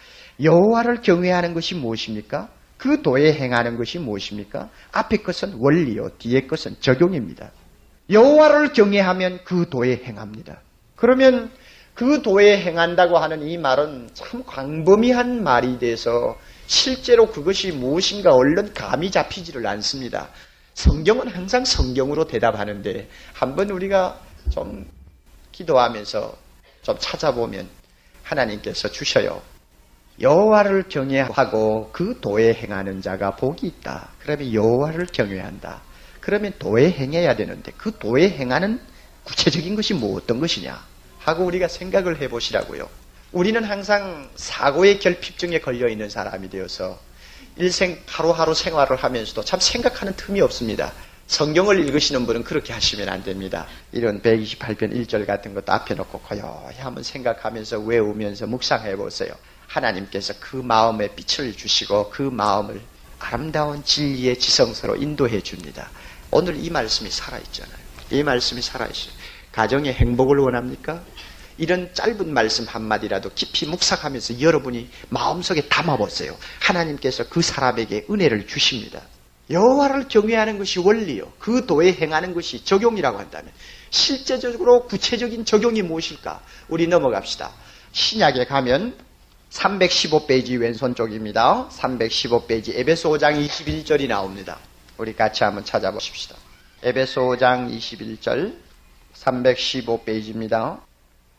여호와를 0.41 1.02
경외하는 1.02 1.54
것이 1.54 1.76
무엇입니까? 1.76 2.49
그 2.78 3.04
도에 3.04 3.32
행하는 3.32 3.78
것이 3.78 3.99
무엇입니까? 3.99 4.71
앞에 4.91 5.17
것은 5.17 5.58
원리요, 5.60 6.17
뒤에 6.17 6.47
것은 6.47 6.78
적용입니다. 6.80 7.52
여호와를 8.10 8.73
경외하면 8.73 9.41
그 9.43 9.69
도에 9.69 10.02
행합니다. 10.04 10.62
그러면 10.95 11.52
그 11.93 12.23
도에 12.23 12.58
행한다고 12.58 13.19
하는 13.19 13.47
이 13.47 13.60
말은 13.60 14.10
참 14.13 14.43
광범위한 14.47 15.43
말이 15.43 15.78
돼서 15.78 16.36
실제로 16.67 17.28
그것이 17.30 17.71
무엇인가 17.71 18.34
얼른 18.34 18.73
감이 18.73 19.12
잡히지를 19.12 19.65
않습니다. 19.67 20.30
성경은 20.73 21.28
항상 21.28 21.65
성경으로 21.65 22.26
대답하는데 22.26 23.08
한번 23.34 23.69
우리가 23.69 24.19
좀 24.52 24.89
기도하면서 25.52 26.36
좀 26.82 26.97
찾아보면 26.99 27.69
하나님께서 28.23 28.89
주셔요. 28.89 29.41
여호와를 30.19 30.84
경외하고 30.89 31.89
그 31.91 32.19
도에 32.21 32.54
행하는 32.54 33.02
자가 33.02 33.36
복이 33.36 33.65
있다. 33.67 34.10
그러면 34.19 34.54
여호와를 34.54 35.08
경외한다. 35.08 35.82
그러면 36.19 36.54
도에 36.60 36.91
행해야 36.91 37.36
되는데 37.36 37.71
그 37.78 37.91
도에 37.97 38.30
행하는 38.30 38.80
구체적인 39.23 39.76
것이 39.76 39.93
뭐 39.93 40.15
어떤 40.17 40.39
것이냐 40.39 40.80
하고 41.19 41.45
우리가 41.45 41.67
생각을 41.67 42.21
해보시라고요. 42.21 42.88
우리는 43.34 43.63
항상 43.63 44.30
사고의 44.36 45.00
결핍증에 45.00 45.60
걸려 45.60 45.88
있는 45.89 46.08
사람이 46.08 46.52
되어서 46.52 47.00
일생 47.56 48.00
하루하루 48.06 48.54
생활을 48.54 48.96
하면서도 48.96 49.43
참 49.43 49.60
생각하는 49.60 50.15
틈이 50.15 50.39
없습니다. 50.41 50.93
성경을 51.26 51.80
읽으시는 51.80 52.28
분은 52.28 52.43
그렇게 52.43 52.74
하시면 52.74 53.10
안 53.10 53.24
됩니다. 53.24 53.65
이런 53.91 54.22
128편 54.22 54.93
1절 54.93 55.26
같은 55.26 55.56
것도 55.56 55.72
앞에 55.72 55.96
놓고 55.96 56.19
고요히 56.19 56.78
한번 56.78 57.02
생각하면서 57.02 57.80
외우면서 57.80 58.46
묵상해 58.46 58.96
보세요. 58.96 59.34
하나님께서 59.65 60.36
그 60.39 60.58
마음에 60.58 61.10
빛을 61.15 61.58
주시고 61.58 62.12
그 62.12 62.22
마음을 62.22 62.80
아름다운 63.17 63.84
진리의 63.84 64.38
지성서로 64.38 64.98
인도해 64.98 65.41
줍니다. 65.41 65.89
오늘 66.30 66.63
이 66.63 66.69
말씀이 66.69 67.10
살아있잖아요. 67.10 67.78
이 68.12 68.22
말씀이 68.22 68.62
살아있어요. 68.62 69.12
가정의 69.52 69.93
행복을 69.93 70.38
원합니까? 70.38 71.02
이런 71.57 71.93
짧은 71.93 72.33
말씀 72.33 72.65
한마디라도 72.65 73.31
깊이 73.35 73.65
묵상하면서 73.67 74.41
여러분이 74.41 74.89
마음속에 75.09 75.67
담아보세요. 75.67 76.37
하나님께서 76.59 77.25
그 77.29 77.41
사람에게 77.41 78.07
은혜를 78.09 78.47
주십니다. 78.47 79.01
여호와를 79.49 80.07
경외하는 80.07 80.57
것이 80.57 80.79
원리요. 80.79 81.31
그 81.37 81.65
도에 81.65 81.93
행하는 81.93 82.33
것이 82.33 82.63
적용이라고 82.63 83.19
한다면 83.19 83.51
실제적으로 83.89 84.87
구체적인 84.87 85.45
적용이 85.45 85.81
무엇일까? 85.81 86.41
우리 86.69 86.87
넘어갑시다. 86.87 87.51
신약에 87.91 88.45
가면 88.45 88.95
315페이지 89.51 90.59
왼손 90.59 90.95
쪽입니다. 90.95 91.69
315페이지 91.69 92.75
에베소 92.75 93.11
5장 93.11 93.45
21절이 93.45 94.07
나옵니다. 94.07 94.57
우리 94.97 95.13
같이 95.13 95.43
한번 95.43 95.63
찾아보십시다. 95.63 96.35
에베소 96.81 97.21
5장 97.21 97.77
21절 97.77 98.55
315페이지입니다. 99.13 100.79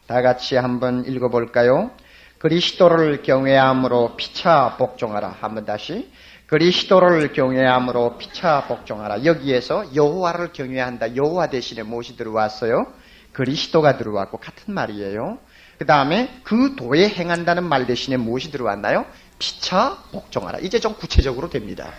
다 0.06 0.20
같이 0.20 0.56
한번 0.56 1.04
읽어볼까요? 1.06 1.90
그리스도를 2.38 3.22
경외함으로 3.22 4.16
피차 4.16 4.76
복종하라. 4.76 5.36
한번 5.40 5.64
다시. 5.64 6.10
그리스도를 6.46 7.32
경외함으로 7.32 8.18
피차 8.18 8.66
복종하라. 8.68 9.24
여기에서 9.24 9.94
여호와를 9.94 10.52
경외한다. 10.52 11.16
여호와 11.16 11.46
대신에 11.46 11.82
무엇이 11.82 12.16
들어왔어요? 12.16 12.86
그리스도가 13.32 13.96
들어왔고 13.96 14.36
같은 14.38 14.74
말이에요. 14.74 15.38
그 15.78 15.86
다음에 15.86 16.38
그 16.44 16.76
도에 16.76 17.08
행한다는 17.08 17.64
말 17.64 17.86
대신에 17.86 18.18
무엇이 18.18 18.50
들어왔나요? 18.50 19.06
피차 19.38 20.04
복종하라. 20.12 20.58
이제 20.58 20.78
좀 20.78 20.94
구체적으로 20.94 21.48
됩니다. 21.48 21.92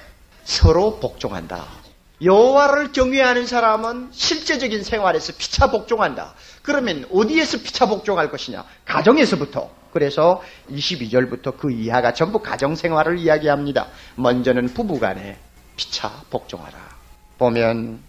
서로 0.44 1.00
복종한다. 1.00 1.66
여호와를 2.22 2.94
경외하는 2.94 3.46
사람은 3.46 4.10
실제적인 4.12 4.84
생활에서 4.84 5.34
피차 5.38 5.72
복종한다. 5.72 6.36
그러면 6.66 7.06
어디에서 7.14 7.60
피차 7.60 7.86
복종할 7.86 8.32
것이냐? 8.32 8.64
가정에서부터. 8.86 9.70
그래서 9.94 10.42
22절부터 10.72 11.58
그 11.58 11.72
이하가 11.72 12.12
전부 12.12 12.40
가정 12.40 12.74
생활을 12.74 13.20
이야기합니다. 13.20 13.88
먼저는 14.16 14.74
부부간에 14.74 15.38
피차 15.78 16.24
복종하라. 16.32 16.76
보면 17.38 18.00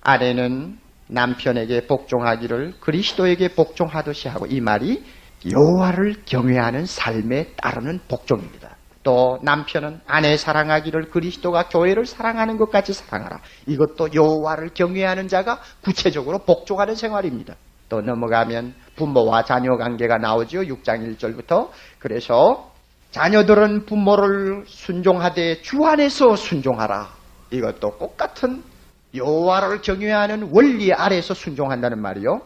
아내는 0.00 0.78
남편에게 1.08 1.88
복종하기를 1.88 2.74
그리스도에게 2.78 3.48
복종하듯이 3.48 4.28
하고 4.28 4.46
이 4.46 4.60
말이 4.60 5.02
여호와를 5.50 6.22
경외하는 6.24 6.86
삶에 6.86 7.48
따르는 7.56 8.00
복종입니다. 8.08 8.76
또 9.02 9.38
남편은 9.42 10.00
아내 10.06 10.36
사랑하기를 10.36 11.10
그리스도가 11.10 11.68
교회를 11.68 12.06
사랑하는 12.06 12.58
것 12.58 12.70
같이 12.70 12.92
사랑하라. 12.92 13.40
이것도 13.66 14.14
여호와를 14.14 14.70
경외하는 14.72 15.26
자가 15.26 15.60
구체적으로 15.82 16.38
복종하는 16.38 16.94
생활입니다. 16.94 17.56
또 17.88 18.00
넘어가면 18.00 18.74
부모와 18.96 19.44
자녀 19.44 19.76
관계가 19.76 20.18
나오죠. 20.18 20.60
6장 20.62 21.16
1절부터. 21.16 21.68
그래서 21.98 22.72
자녀들은 23.10 23.86
부모를 23.86 24.64
순종하되 24.66 25.62
주 25.62 25.84
안에서 25.84 26.36
순종하라. 26.36 27.08
이것도 27.50 27.98
똑같은 27.98 28.62
여호와를 29.14 29.80
경외하는 29.82 30.50
원리 30.52 30.92
아래에서 30.92 31.34
순종한다는 31.34 32.00
말이요. 32.00 32.40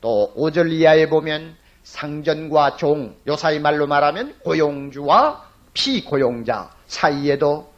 또 0.00 0.32
5절 0.36 0.70
이하에 0.70 1.08
보면 1.08 1.56
상전과 1.84 2.76
종, 2.76 3.14
요사이 3.26 3.60
말로 3.60 3.86
말하면 3.86 4.34
고용주와 4.44 5.42
피고용자 5.72 6.70
사이에도 6.86 7.71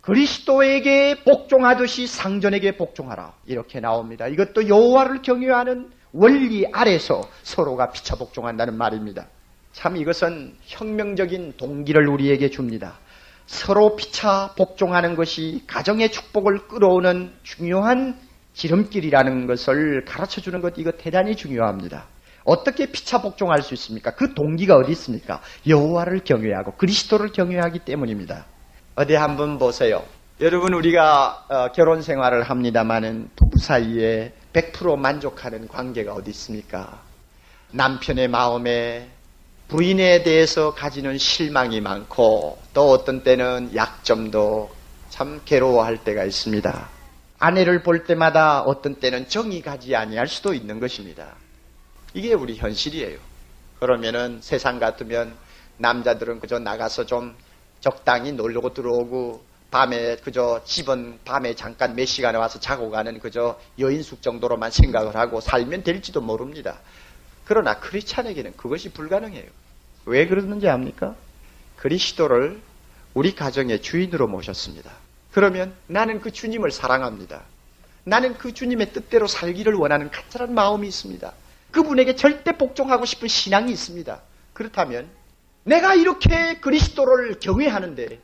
그리스도에게 0.00 1.22
복종하듯이 1.24 2.06
상전에게 2.06 2.76
복종하라 2.76 3.34
이렇게 3.46 3.80
나옵니다. 3.80 4.26
이것도 4.26 4.68
여호와를 4.68 5.22
경외하는 5.22 5.90
원리 6.12 6.66
아래서 6.72 7.20
서로가 7.42 7.90
피차 7.90 8.16
복종한다는 8.16 8.76
말입니다. 8.76 9.26
참 9.72 9.96
이것은 9.96 10.54
혁명적인 10.62 11.54
동기를 11.56 12.08
우리에게 12.08 12.50
줍니다. 12.50 12.98
서로 13.46 13.94
피차 13.96 14.54
복종하는 14.56 15.16
것이 15.16 15.64
가정의 15.66 16.10
축복을 16.10 16.68
끌어오는 16.68 17.32
중요한 17.42 18.18
지름길이라는 18.54 19.46
것을 19.46 20.04
가르쳐 20.04 20.40
주는 20.40 20.60
것 20.60 20.74
이거 20.78 20.92
대단히 20.92 21.36
중요합니다. 21.36 22.06
어떻게 22.44 22.86
피차 22.86 23.20
복종할 23.22 23.62
수 23.62 23.74
있습니까? 23.74 24.12
그 24.14 24.34
동기가 24.34 24.76
어디 24.76 24.92
있습니까? 24.92 25.40
여호와를 25.68 26.20
경외하고 26.24 26.72
그리스도를 26.72 27.30
경외하기 27.32 27.80
때문입니다. 27.80 28.46
어디 28.96 29.14
한번 29.14 29.58
보세요. 29.58 30.04
여러분 30.40 30.74
우리가 30.74 31.46
어, 31.48 31.72
결혼 31.72 32.02
생활을 32.02 32.42
합니다마는 32.42 33.30
부부 33.36 33.58
사이에 33.58 34.32
100% 34.52 34.96
만족하는 34.96 35.68
관계가 35.68 36.12
어디 36.12 36.30
있습니까? 36.30 37.00
남편의 37.70 38.28
마음에 38.28 39.08
부인에 39.68 40.24
대해서 40.24 40.74
가지는 40.74 41.18
실망이 41.18 41.80
많고 41.80 42.58
또 42.74 42.90
어떤 42.90 43.22
때는 43.22 43.70
약점도 43.76 44.70
참 45.08 45.40
괴로워할 45.44 46.02
때가 46.02 46.24
있습니다. 46.24 46.88
아내를 47.38 47.84
볼 47.84 48.04
때마다 48.04 48.62
어떤 48.62 48.96
때는 48.96 49.28
정이 49.28 49.62
가지 49.62 49.94
아니할 49.94 50.26
수도 50.26 50.52
있는 50.52 50.80
것입니다. 50.80 51.36
이게 52.12 52.34
우리 52.34 52.56
현실이에요. 52.56 53.18
그러면은 53.78 54.40
세상 54.42 54.80
같으면 54.80 55.34
남자들은 55.76 56.40
그저 56.40 56.58
나가서 56.58 57.06
좀 57.06 57.36
적당히 57.80 58.32
놀고 58.32 58.74
들어오고 58.74 59.44
밤에 59.70 60.16
그저 60.16 60.62
집은 60.64 61.20
밤에 61.24 61.54
잠깐 61.54 61.94
몇 61.94 62.04
시간에 62.04 62.36
와서 62.38 62.58
자고 62.58 62.90
가는 62.90 63.18
그저 63.20 63.58
여인숙 63.78 64.20
정도로만 64.20 64.70
생각을 64.70 65.16
하고 65.16 65.40
살면 65.40 65.84
될지도 65.84 66.20
모릅니다. 66.20 66.78
그러나 67.44 67.78
크리스찬에게는 67.78 68.56
그것이 68.56 68.90
불가능해요. 68.90 69.48
왜 70.06 70.26
그러는지 70.26 70.68
압니까? 70.68 71.14
그리스도를 71.76 72.60
우리 73.14 73.34
가정의 73.34 73.80
주인으로 73.82 74.28
모셨습니다. 74.28 74.90
그러면 75.32 75.74
나는 75.86 76.20
그 76.20 76.32
주님을 76.32 76.70
사랑합니다. 76.70 77.42
나는 78.04 78.36
그 78.36 78.52
주님의 78.52 78.92
뜻대로 78.92 79.26
살기를 79.26 79.74
원하는 79.74 80.10
간절한 80.10 80.52
마음이 80.54 80.88
있습니다. 80.88 81.32
그분에게 81.70 82.16
절대 82.16 82.52
복종하고 82.52 83.04
싶은 83.04 83.28
신앙이 83.28 83.70
있습니다. 83.70 84.20
그렇다면 84.52 85.08
내가 85.64 85.94
이렇게 85.94 86.58
그리스도를 86.60 87.38
경외하는데 87.40 88.20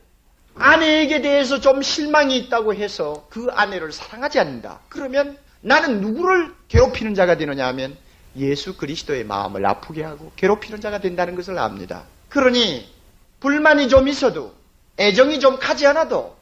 아내에게 0.55 1.21
대해서 1.21 1.59
좀 1.59 1.81
실망이 1.81 2.37
있다고 2.37 2.73
해서 2.73 3.27
그 3.29 3.47
아내를 3.51 3.91
사랑하지 3.91 4.39
않는다. 4.39 4.79
그러면 4.89 5.37
나는 5.61 6.01
누구를 6.01 6.53
괴롭히는 6.67 7.13
자가 7.13 7.37
되느냐 7.37 7.67
하면 7.67 7.95
예수 8.35 8.77
그리스도의 8.77 9.23
마음을 9.23 9.65
아프게 9.65 10.03
하고 10.03 10.31
괴롭히는 10.35 10.81
자가 10.81 10.99
된다는 10.99 11.35
것을 11.35 11.57
압니다. 11.57 12.05
그러니 12.29 12.91
불만이 13.39 13.89
좀 13.89 14.07
있어도 14.07 14.55
애정이 14.99 15.39
좀 15.39 15.59
가지 15.59 15.85
않아도 15.85 16.37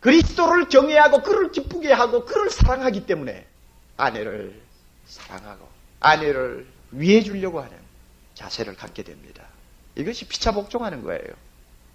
그리스도를 0.00 0.68
경외하고 0.68 1.22
그를 1.22 1.50
기쁘게 1.50 1.90
하고 1.92 2.26
그를 2.26 2.50
사랑하기 2.50 3.06
때문에 3.06 3.46
아내를 3.96 4.60
사랑하고 5.06 5.66
아내를 6.00 6.66
위해 6.90 7.22
주려고 7.22 7.60
하는 7.60 7.76
자세를 8.34 8.76
갖게 8.76 9.02
됩니다. 9.02 9.43
이것이 9.96 10.26
피차 10.26 10.52
복종하는 10.52 11.02
거예요. 11.02 11.22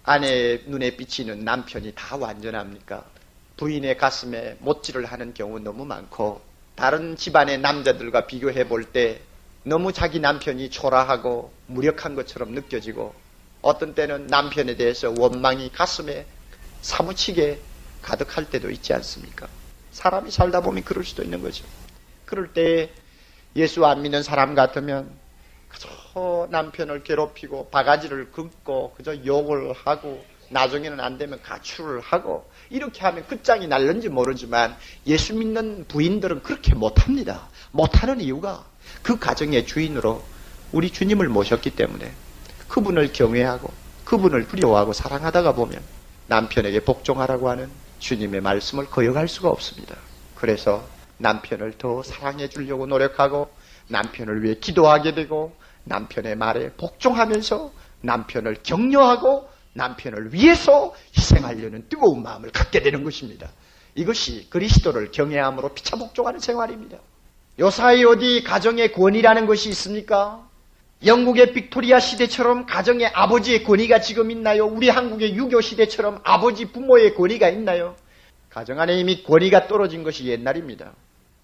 아내의 0.04 0.64
눈에 0.66 0.96
비치는 0.96 1.44
남편이 1.44 1.92
다 1.94 2.16
완전합니까? 2.16 3.04
부인의 3.56 3.98
가슴에 3.98 4.56
못질을 4.60 5.04
하는 5.04 5.34
경우 5.34 5.58
너무 5.58 5.84
많고 5.84 6.40
다른 6.74 7.16
집안의 7.16 7.58
남자들과 7.60 8.26
비교해 8.26 8.66
볼 8.66 8.84
때 8.92 9.20
너무 9.62 9.92
자기 9.92 10.20
남편이 10.20 10.70
초라하고 10.70 11.52
무력한 11.66 12.14
것처럼 12.14 12.52
느껴지고 12.52 13.14
어떤 13.60 13.94
때는 13.94 14.26
남편에 14.28 14.76
대해서 14.76 15.12
원망이 15.18 15.70
가슴에 15.70 16.26
사무치게 16.80 17.60
가득할 18.00 18.48
때도 18.48 18.70
있지 18.70 18.94
않습니까? 18.94 19.48
사람이 19.90 20.30
살다 20.30 20.62
보면 20.62 20.82
그럴 20.84 21.04
수도 21.04 21.22
있는 21.22 21.42
거죠. 21.42 21.66
그럴 22.24 22.54
때 22.54 22.90
예수 23.56 23.84
안 23.84 24.00
믿는 24.00 24.22
사람 24.22 24.54
같으면 24.54 25.19
그저 26.12 26.48
남편을 26.50 27.04
괴롭히고 27.04 27.70
바가지를 27.70 28.32
긁고 28.32 28.94
그저 28.96 29.24
욕을 29.24 29.72
하고 29.72 30.24
나중에는 30.50 30.98
안 30.98 31.16
되면 31.16 31.40
가출을 31.42 32.00
하고 32.00 32.44
이렇게 32.70 33.02
하면 33.02 33.26
끝장이 33.28 33.68
날는지 33.68 34.08
모르지만 34.08 34.76
예수 35.06 35.34
믿는 35.34 35.86
부인들은 35.86 36.42
그렇게 36.42 36.74
못합니다. 36.74 37.48
못하는 37.70 38.20
이유가 38.20 38.64
그 39.02 39.18
가정의 39.18 39.66
주인으로 39.66 40.22
우리 40.72 40.90
주님을 40.90 41.28
모셨기 41.28 41.70
때문에 41.70 42.12
그분을 42.68 43.12
경외하고 43.12 43.72
그분을 44.04 44.48
두려워하고 44.48 44.92
사랑하다가 44.92 45.54
보면 45.54 45.80
남편에게 46.26 46.80
복종하라고 46.80 47.48
하는 47.48 47.70
주님의 48.00 48.40
말씀을 48.40 48.86
거역할 48.86 49.28
수가 49.28 49.48
없습니다. 49.48 49.96
그래서 50.34 50.84
남편을 51.18 51.74
더 51.78 52.02
사랑해 52.02 52.48
주려고 52.48 52.86
노력하고 52.86 53.50
남편을 53.88 54.42
위해 54.42 54.54
기도하게 54.54 55.14
되고 55.14 55.59
남편의 55.84 56.36
말에 56.36 56.70
복종하면서 56.76 57.72
남편을 58.02 58.58
격려하고 58.62 59.48
남편을 59.74 60.34
위해서 60.34 60.94
희생하려는 61.16 61.88
뜨거운 61.88 62.22
마음을 62.22 62.50
갖게 62.50 62.82
되는 62.82 63.04
것입니다. 63.04 63.50
이것이 63.94 64.48
그리스도를 64.50 65.10
경외함으로 65.10 65.70
피차 65.70 65.96
복종하는 65.96 66.40
생활입니다. 66.40 66.98
요사이 67.58 68.04
어디 68.04 68.42
가정의 68.42 68.92
권위라는 68.92 69.46
것이 69.46 69.68
있습니까? 69.70 70.46
영국의 71.04 71.52
빅토리아 71.52 71.98
시대처럼 71.98 72.66
가정의 72.66 73.06
아버지의 73.06 73.64
권위가 73.64 74.00
지금 74.00 74.30
있나요? 74.30 74.66
우리 74.66 74.88
한국의 74.88 75.34
유교 75.34 75.60
시대처럼 75.60 76.20
아버지 76.24 76.66
부모의 76.66 77.14
권위가 77.14 77.48
있나요? 77.48 77.96
가정 78.50 78.80
안에 78.80 78.98
이미 78.98 79.22
권위가 79.22 79.66
떨어진 79.66 80.02
것이 80.02 80.26
옛날입니다. 80.26 80.92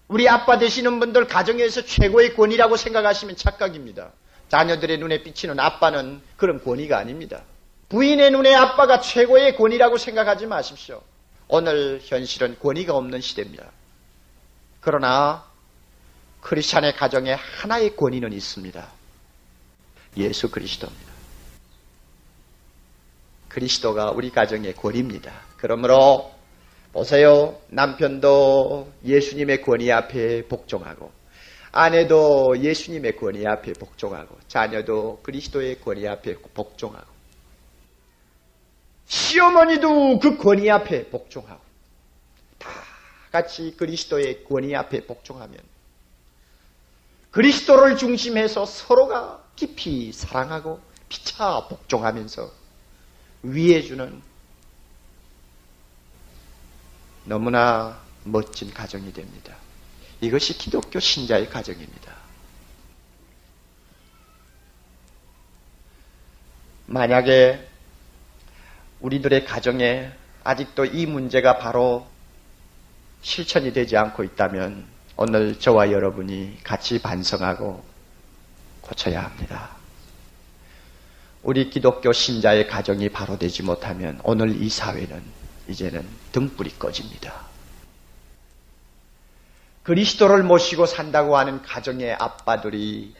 우리 0.07 0.29
아빠 0.29 0.57
되시는 0.57 0.99
분들 0.99 1.27
가정에서 1.27 1.81
최고의 1.81 2.35
권위라고 2.35 2.77
생각하시면 2.77 3.35
착각입니다. 3.35 4.11
자녀들의 4.49 4.97
눈에 4.99 5.23
비치는 5.23 5.59
아빠는 5.59 6.21
그런 6.35 6.63
권위가 6.63 6.97
아닙니다. 6.97 7.43
부인의 7.89 8.31
눈에 8.31 8.53
아빠가 8.53 8.99
최고의 8.99 9.55
권위라고 9.55 9.97
생각하지 9.97 10.45
마십시오. 10.45 11.01
오늘 11.47 11.99
현실은 12.03 12.57
권위가 12.59 12.93
없는 12.95 13.21
시대입니다. 13.21 13.71
그러나 14.81 15.45
크리스찬의 16.41 16.95
가정에 16.95 17.33
하나의 17.33 17.95
권위는 17.95 18.33
있습니다. 18.33 18.87
예수 20.17 20.49
그리스도입니다. 20.49 21.11
그리스도가 23.49 24.11
우리 24.11 24.29
가정의 24.29 24.73
권위입니다. 24.73 25.31
그러므로 25.57 26.31
보세요. 26.93 27.59
남편도 27.69 28.91
예수님의 29.05 29.61
권위 29.61 29.91
앞에 29.91 30.47
복종하고 30.47 31.11
아내도 31.77 32.57
예수님의 32.57 33.17
권위 33.17 33.45
앞에 33.45 33.73
복종하고 33.73 34.35
자녀도 34.47 35.19
그리스도의 35.21 35.79
권위 35.79 36.07
앞에 36.07 36.33
복종하고 36.55 37.05
시어머니도 39.05 40.17
그 40.17 40.37
권위 40.37 40.71
앞에 40.71 41.09
복종하고 41.11 41.61
다 42.57 42.71
같이 43.31 43.75
그리스도의 43.77 44.43
권위 44.45 44.75
앞에 44.75 45.05
복종하면 45.05 45.59
그리스도를 47.29 47.95
중심해서 47.95 48.65
서로가 48.65 49.43
깊이 49.55 50.11
사랑하고 50.11 50.79
피차 51.09 51.67
복종하면서 51.67 52.51
위해주는 53.43 54.19
너무나 57.25 58.01
멋진 58.23 58.73
가정이 58.73 59.13
됩니다. 59.13 59.55
이것이 60.21 60.57
기독교 60.57 60.99
신자의 60.99 61.49
가정입니다. 61.49 62.15
만약에 66.87 67.67
우리들의 69.01 69.45
가정에 69.45 70.11
아직도 70.43 70.85
이 70.85 71.05
문제가 71.05 71.57
바로 71.57 72.07
실천이 73.21 73.73
되지 73.73 73.97
않고 73.97 74.23
있다면 74.23 74.85
오늘 75.17 75.59
저와 75.59 75.91
여러분이 75.91 76.59
같이 76.63 77.01
반성하고 77.01 77.83
고쳐야 78.81 79.23
합니다. 79.23 79.75
우리 81.43 81.69
기독교 81.69 82.13
신자의 82.13 82.67
가정이 82.67 83.09
바로 83.09 83.37
되지 83.37 83.63
못하면 83.63 84.19
오늘 84.23 84.61
이 84.61 84.69
사회는 84.69 85.21
이제는 85.67 86.07
등불이 86.31 86.79
꺼집니다. 86.79 87.56
그리스도를 89.87 90.43
모시고 90.43 90.85
산다고 90.85 91.37
하는 91.37 91.61
가정의 91.61 92.11
아빠들이 92.11 93.15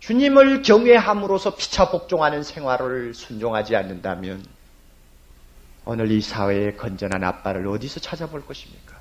주님을 0.00 0.62
경외함으로써 0.62 1.56
피차 1.56 1.90
복종하는 1.90 2.42
생활을 2.42 3.12
순종하지 3.12 3.76
않는다면 3.76 4.46
오늘 5.84 6.10
이 6.10 6.22
사회의 6.22 6.74
건전한 6.78 7.22
아빠를 7.22 7.66
어디서 7.68 8.00
찾아볼 8.00 8.46
것입니까? 8.46 8.96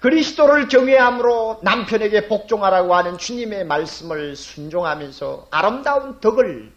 그리스도를 0.00 0.68
경외함으로 0.68 1.60
남편에게 1.62 2.28
복종하라고 2.28 2.94
하는 2.94 3.16
주님의 3.16 3.64
말씀을 3.64 4.36
순종하면서 4.36 5.48
아름다운 5.50 6.20
덕을 6.20 6.70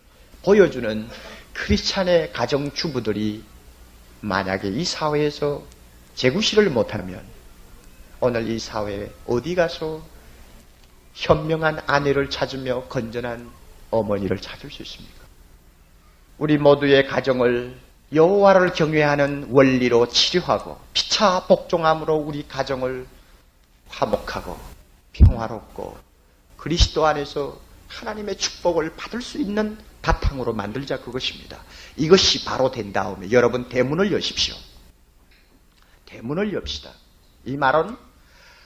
보여주는 0.43 1.09
크리스찬의 1.53 2.31
가정주부들이 2.31 3.43
만약에 4.21 4.69
이 4.69 4.85
사회에서 4.85 5.61
재구실을 6.15 6.69
못하면 6.69 7.34
오늘 8.25 8.49
이 8.49 8.57
사회에 8.57 9.11
어디 9.27 9.53
가서 9.53 10.01
현명한 11.13 11.83
아내를 11.85 12.31
찾으며 12.31 12.85
건전한 12.85 13.51
어머니를 13.91 14.41
찾을 14.41 14.71
수 14.71 14.81
있습니까? 14.81 15.25
우리 16.39 16.57
모두의 16.57 17.05
가정을 17.05 17.77
여호와를 18.11 18.73
경외하는 18.73 19.49
원리로 19.51 20.07
치료하고 20.07 20.79
피차 20.93 21.45
복종함으로 21.45 22.15
우리 22.15 22.47
가정을 22.47 23.05
화목하고 23.89 24.57
평화롭고 25.13 25.95
그리스도 26.57 27.05
안에서 27.05 27.59
하나님의 27.89 28.37
축복을 28.37 28.95
받을 28.95 29.21
수 29.21 29.39
있는 29.39 29.77
바탕으로 30.01 30.53
만들자 30.53 30.99
그것입니다. 31.01 31.59
이것이 31.95 32.43
바로 32.43 32.71
된 32.71 32.91
다음에 32.91 33.29
여러분 33.29 33.69
대문을 33.69 34.11
여십시오. 34.11 34.55
대문을 36.07 36.53
엽시다. 36.53 36.89
이 37.45 37.55
말은 37.55 38.04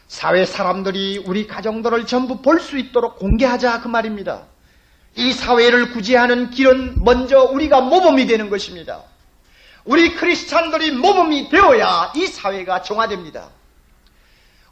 사회 0.09 0.43
사람들이 0.43 1.19
우리 1.27 1.45
가정들을 1.45 2.07
전부 2.07 2.41
볼 2.41 2.59
수 2.59 2.77
있도록 2.77 3.19
공개하자 3.19 3.81
그 3.81 3.87
말입니다. 3.87 4.47
이 5.15 5.31
사회를 5.31 5.91
구제하는 5.91 6.49
길은 6.49 7.03
먼저 7.03 7.43
우리가 7.43 7.81
모범이 7.81 8.25
되는 8.25 8.49
것입니다. 8.49 9.03
우리 9.85 10.15
크리스찬들이 10.15 10.91
모범이 10.91 11.49
되어야 11.49 12.11
이 12.15 12.25
사회가 12.25 12.81
정화됩니다. 12.81 13.49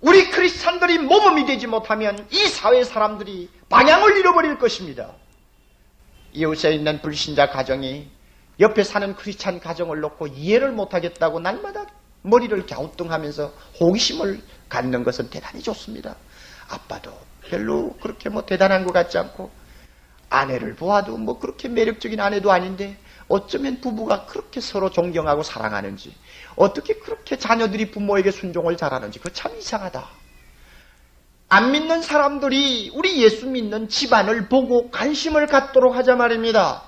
우리 0.01 0.29
크리스찬들이 0.31 0.97
모범이 0.97 1.45
되지 1.45 1.67
못하면 1.67 2.27
이 2.31 2.47
사회 2.47 2.83
사람들이 2.83 3.49
방향을 3.69 4.17
잃어버릴 4.17 4.57
것입니다. 4.57 5.11
이웃에 6.33 6.73
있는 6.73 6.99
불신자 7.01 7.49
가정이 7.51 8.09
옆에 8.59 8.83
사는 8.83 9.15
크리스찬 9.15 9.59
가정을 9.59 9.99
놓고 10.01 10.27
이해를 10.27 10.71
못하겠다고 10.71 11.39
날마다 11.39 11.85
머리를 12.29 12.65
갸우뚱하면서 12.65 13.53
호기심을 13.79 14.41
갖는 14.69 15.03
것은 15.03 15.29
대단히 15.29 15.61
좋습니다. 15.61 16.15
아빠도 16.69 17.11
별로 17.41 17.93
그렇게 18.01 18.29
뭐 18.29 18.45
대단한 18.45 18.85
것 18.85 18.91
같지 18.91 19.17
않고 19.17 19.49
아내를 20.29 20.75
보아도 20.75 21.17
뭐 21.17 21.39
그렇게 21.39 21.69
매력적인 21.69 22.19
아내도 22.19 22.51
아닌데 22.51 22.97
어쩌면 23.29 23.79
부부가 23.79 24.25
그렇게 24.25 24.59
서로 24.59 24.89
존경하고 24.89 25.43
사랑하는지 25.43 26.13
어떻게 26.55 26.95
그렇게 26.95 27.37
자녀들이 27.37 27.91
부모에게 27.91 28.31
순종을 28.31 28.75
잘하는지 28.77 29.19
그거 29.19 29.29
참 29.31 29.55
이상하다. 29.57 30.05
안 31.49 31.71
믿는 31.71 32.01
사람들이 32.01 32.91
우리 32.93 33.23
예수 33.23 33.47
믿는 33.47 33.87
집안을 33.87 34.49
보고 34.49 34.89
관심을 34.91 35.47
갖도록 35.47 35.95
하자 35.95 36.15
말입니다. 36.15 36.83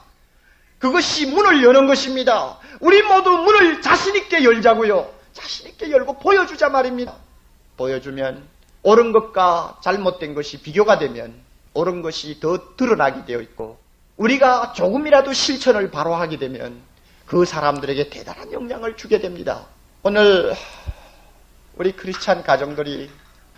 그것이 0.80 1.28
문을 1.28 1.64
여는 1.64 1.88
것입니다. 1.88 2.58
우리 2.82 3.02
모두 3.02 3.30
문을 3.30 3.82
자신있게 3.82 4.44
열자고요. 4.44 5.19
자신 5.40 5.68
있게 5.68 5.92
열고 5.92 6.20
보여주자 6.20 6.70
말입니다. 6.70 7.16
보여주면 7.78 8.44
옳은 8.84 9.12
것과 9.12 9.80
잘못된 9.82 10.34
것이 10.34 10.62
비교가 10.62 11.00
되면 11.00 11.34
옳은 11.74 12.02
것이 12.02 12.40
더 12.40 12.76
드러나게 12.76 13.26
되어 13.26 13.42
있고 13.42 13.80
우리가 14.18 14.74
조금이라도 14.74 15.32
실천을 15.34 15.92
바로 15.92 16.14
하게 16.14 16.38
되면 16.38 16.82
그 17.26 17.46
사람들에게 17.46 18.10
대단한 18.10 18.52
영향을 18.52 18.98
주게 18.98 19.20
됩니다. 19.20 19.66
오늘 20.04 20.54
우리 21.76 21.94
크리스찬 21.94 22.44
가정들이 22.44 23.10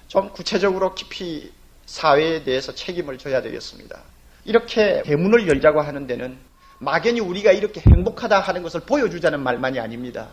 좀 0.07 0.29
구체적으로 0.29 0.93
깊이 0.93 1.51
사회에 1.85 2.43
대해서 2.43 2.75
책임을 2.75 3.17
져야 3.17 3.41
되겠습니다. 3.41 3.99
이렇게 4.45 5.01
대문을 5.03 5.47
열자고 5.47 5.81
하는 5.81 6.05
데는 6.05 6.37
막연히 6.79 7.19
우리가 7.19 7.51
이렇게 7.51 7.81
행복하다 7.81 8.39
하는 8.39 8.63
것을 8.63 8.81
보여주자는 8.81 9.39
말만이 9.39 9.79
아닙니다. 9.79 10.29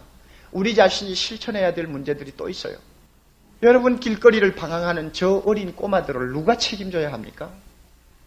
우리 0.52 0.74
자신이 0.74 1.14
실천해야 1.14 1.74
될 1.74 1.86
문제들이 1.86 2.32
또 2.36 2.48
있어요. 2.48 2.76
여러분 3.62 3.98
길거리를 3.98 4.54
방황하는 4.54 5.12
저 5.12 5.42
어린 5.44 5.74
꼬마들을 5.74 6.32
누가 6.32 6.56
책임져야 6.56 7.12
합니까? 7.12 7.50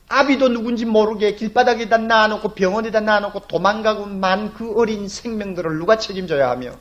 아비도 0.10 0.50
누군지 0.50 0.86
모르게 0.86 1.36
길바닥에다 1.36 1.98
놔놓고 2.00 2.50
병원에다 2.50 3.00
놔놓고 3.00 3.48
도망가고 3.48 4.06
만 4.08 4.54
그 4.54 4.74
어린 4.78 5.08
생명들을 5.08 5.78
누가 5.78 5.98
책임져야 5.98 6.50
하며 6.50 6.76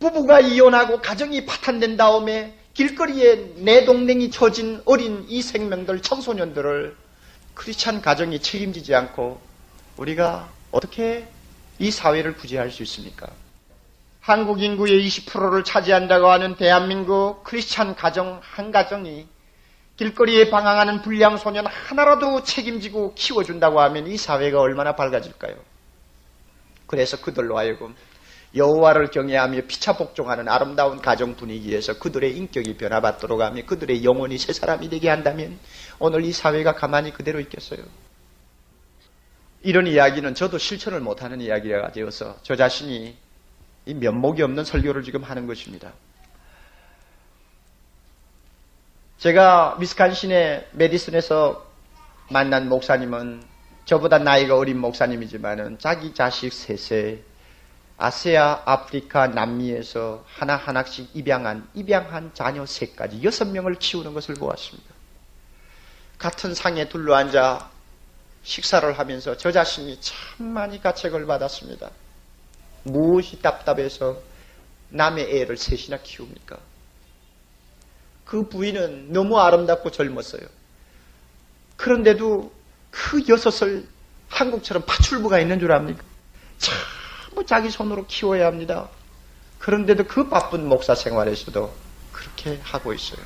부부가 0.00 0.40
이혼하고 0.40 1.00
가정이 1.00 1.46
파탄된 1.46 1.96
다음에 1.96 2.58
길거리에 2.74 3.54
내 3.56 3.86
동댕이 3.86 4.30
쳐진 4.30 4.82
어린 4.84 5.24
이 5.28 5.40
생명들 5.40 6.02
청소년들을 6.02 6.94
크리스찬 7.54 8.02
가정이 8.02 8.40
책임지지 8.40 8.94
않고 8.94 9.40
우리가 9.96 10.50
어떻게 10.72 11.26
이 11.78 11.90
사회를 11.90 12.34
구제할 12.36 12.70
수 12.70 12.82
있습니까? 12.82 13.28
한국 14.24 14.62
인구의 14.62 15.06
20%를 15.06 15.64
차지한다고 15.64 16.28
하는 16.28 16.56
대한민국 16.56 17.44
크리스찬 17.44 17.94
가정 17.94 18.40
한 18.42 18.72
가정이 18.72 19.26
길거리에 19.98 20.48
방황하는 20.48 21.02
불량 21.02 21.36
소년 21.36 21.66
하나라도 21.66 22.42
책임지고 22.42 23.12
키워준다고 23.16 23.82
하면 23.82 24.06
이 24.06 24.16
사회가 24.16 24.58
얼마나 24.62 24.96
밝아질까요? 24.96 25.56
그래서 26.86 27.20
그들로 27.20 27.58
하여금 27.58 27.94
여호와를 28.56 29.10
경외하며 29.10 29.66
피차 29.68 29.98
복종하는 29.98 30.48
아름다운 30.48 31.02
가정 31.02 31.36
분위기에서 31.36 31.98
그들의 31.98 32.34
인격이 32.34 32.78
변화받도록 32.78 33.42
하며 33.42 33.60
그들의 33.66 34.04
영혼이 34.04 34.38
새 34.38 34.54
사람이 34.54 34.88
되게 34.88 35.10
한다면 35.10 35.58
오늘 35.98 36.24
이 36.24 36.32
사회가 36.32 36.76
가만히 36.76 37.12
그대로 37.12 37.40
있겠어요? 37.40 37.80
이런 39.62 39.86
이야기는 39.86 40.34
저도 40.34 40.56
실천을 40.56 41.00
못하는 41.00 41.42
이야기가 41.42 41.92
되어서 41.92 42.38
저 42.42 42.56
자신이 42.56 43.22
이 43.86 43.94
면목이 43.94 44.42
없는 44.42 44.64
설교를 44.64 45.02
지금 45.02 45.22
하는 45.22 45.46
것입니다. 45.46 45.92
제가 49.18 49.76
위스칸신의 49.80 50.68
메디슨에서 50.72 51.64
만난 52.30 52.68
목사님은 52.68 53.42
저보다 53.84 54.18
나이가 54.18 54.56
어린 54.56 54.78
목사님이지만은 54.78 55.78
자기 55.78 56.14
자식 56.14 56.52
셋에 56.52 57.22
아세아, 57.96 58.62
아프리카, 58.64 59.28
남미에서 59.28 60.24
하나하나씩 60.26 61.10
입양한, 61.14 61.68
입양한 61.74 62.32
자녀 62.34 62.66
셋까지 62.66 63.22
여섯 63.22 63.46
명을 63.46 63.76
키우는 63.76 64.14
것을 64.14 64.34
보았습니다. 64.34 64.92
같은 66.18 66.54
상에 66.54 66.88
둘러앉아 66.88 67.70
식사를 68.42 68.98
하면서 68.98 69.36
저 69.36 69.52
자신이 69.52 70.00
참 70.00 70.46
많이 70.46 70.80
가책을 70.82 71.26
받았습니다. 71.26 71.90
무엇이 72.84 73.40
답답해서 73.42 74.20
남의 74.90 75.40
애를 75.40 75.56
셋이나 75.56 75.98
키웁니까? 76.02 76.58
그 78.24 78.48
부인은 78.48 79.12
너무 79.12 79.38
아름답고 79.38 79.90
젊었어요. 79.90 80.46
그런데도 81.76 82.52
그 82.90 83.24
여섯을 83.28 83.86
한국처럼 84.28 84.84
파출부가 84.86 85.40
있는 85.40 85.58
줄 85.58 85.72
압니까? 85.72 86.02
전부 86.58 87.44
자기 87.44 87.70
손으로 87.70 88.06
키워야 88.06 88.46
합니다. 88.46 88.88
그런데도 89.58 90.04
그 90.04 90.28
바쁜 90.28 90.68
목사 90.68 90.94
생활에서도 90.94 91.72
그렇게 92.12 92.58
하고 92.62 92.92
있어요. 92.92 93.24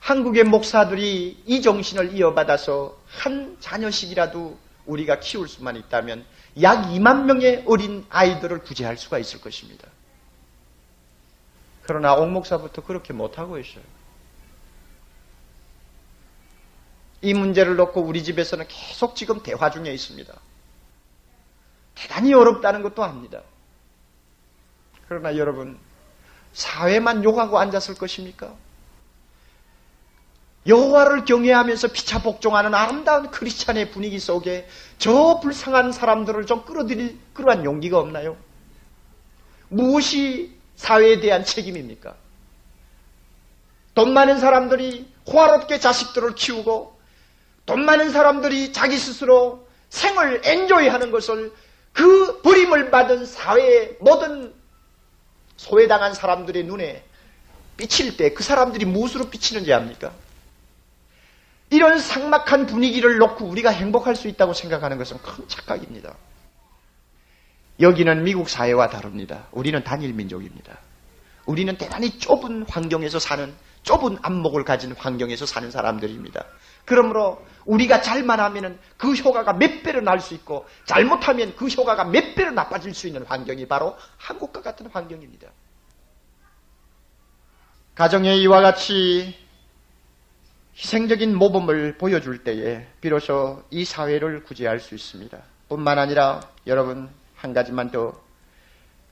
한국의 0.00 0.44
목사들이 0.44 1.42
이 1.44 1.62
정신을 1.62 2.14
이어받아서 2.16 2.96
한 3.06 3.56
자녀씩이라도 3.60 4.58
우리가 4.86 5.20
키울 5.20 5.48
수만 5.48 5.76
있다면 5.76 6.24
약 6.62 6.86
2만 6.88 7.24
명의 7.24 7.64
어린 7.66 8.04
아이들을 8.08 8.60
구제할 8.62 8.96
수가 8.96 9.18
있을 9.18 9.40
것입니다. 9.40 9.86
그러나 11.82 12.14
옥 12.14 12.30
목사부터 12.30 12.82
그렇게 12.82 13.12
못하고 13.12 13.58
있어요. 13.58 13.84
이 17.22 17.34
문제를 17.34 17.76
놓고 17.76 18.02
우리 18.02 18.22
집에서는 18.22 18.66
계속 18.68 19.16
지금 19.16 19.42
대화 19.42 19.70
중에 19.70 19.92
있습니다. 19.92 20.32
대단히 21.94 22.32
어렵다는 22.32 22.82
것도 22.82 23.02
압니다. 23.02 23.42
그러나 25.08 25.36
여러분, 25.36 25.78
사회만 26.52 27.24
욕하고 27.24 27.58
앉았을 27.58 27.96
것입니까? 27.96 28.54
여호와를 30.66 31.24
경외하면서 31.24 31.88
피차 31.88 32.22
복종하는 32.22 32.74
아름다운 32.74 33.30
크리스찬의 33.30 33.90
분위기 33.90 34.18
속에 34.18 34.68
저 34.98 35.40
불쌍한 35.40 35.92
사람들을 35.92 36.46
좀 36.46 36.64
끌어들일 36.64 37.18
그러한 37.32 37.64
용기가 37.64 37.98
없나요? 37.98 38.36
무엇이 39.68 40.56
사회에 40.76 41.20
대한 41.20 41.44
책임입니까? 41.44 42.14
돈 43.94 44.12
많은 44.12 44.38
사람들이 44.38 45.10
호화롭게 45.26 45.80
자식들을 45.80 46.34
키우고 46.34 46.98
돈 47.66 47.84
많은 47.84 48.10
사람들이 48.10 48.72
자기 48.72 48.96
스스로 48.96 49.66
생을 49.90 50.42
엔조이하는 50.44 51.10
것을 51.10 51.52
그 51.92 52.40
버림을 52.42 52.90
받은 52.90 53.26
사회의 53.26 53.96
모든 54.00 54.54
소외당한 55.56 56.14
사람들의 56.14 56.64
눈에 56.64 57.04
비칠 57.76 58.16
때 58.16 58.32
그 58.34 58.42
사람들이 58.42 58.84
무엇으로 58.84 59.30
비치는지 59.30 59.72
압니까? 59.72 60.12
이런 61.70 61.98
삭막한 61.98 62.66
분위기를 62.66 63.18
놓고 63.18 63.44
우리가 63.44 63.70
행복할 63.70 64.16
수 64.16 64.28
있다고 64.28 64.54
생각하는 64.54 64.96
것은 64.98 65.18
큰 65.18 65.46
착각입니다. 65.48 66.14
여기는 67.80 68.24
미국 68.24 68.48
사회와 68.48 68.88
다릅니다. 68.88 69.46
우리는 69.52 69.82
단일 69.84 70.12
민족입니다. 70.12 70.78
우리는 71.46 71.76
대단히 71.76 72.18
좁은 72.18 72.64
환경에서 72.68 73.18
사는 73.18 73.54
좁은 73.82 74.18
안목을 74.22 74.64
가진 74.64 74.92
환경에서 74.92 75.46
사는 75.46 75.70
사람들입니다. 75.70 76.44
그러므로 76.84 77.44
우리가 77.64 78.00
잘만 78.00 78.40
하면 78.40 78.78
그 78.96 79.12
효과가 79.14 79.52
몇 79.52 79.82
배로 79.82 80.00
날 80.00 80.20
수 80.20 80.34
있고 80.34 80.66
잘못하면 80.86 81.54
그 81.54 81.66
효과가 81.68 82.04
몇 82.04 82.34
배로 82.34 82.50
나빠질 82.50 82.94
수 82.94 83.06
있는 83.06 83.24
환경이 83.26 83.66
바로 83.68 83.96
한국과 84.16 84.62
같은 84.62 84.86
환경입니다. 84.86 85.48
가정에 87.94 88.36
이와 88.36 88.60
같이 88.60 89.34
희생적인 90.78 91.34
모범을 91.34 91.98
보여줄 91.98 92.44
때에 92.44 92.86
비로소 93.00 93.64
이 93.70 93.84
사회를 93.84 94.44
구제할 94.44 94.78
수 94.78 94.94
있습니다. 94.94 95.36
뿐만 95.68 95.98
아니라 95.98 96.40
여러분 96.68 97.08
한 97.34 97.52
가지만 97.52 97.90
더 97.90 98.14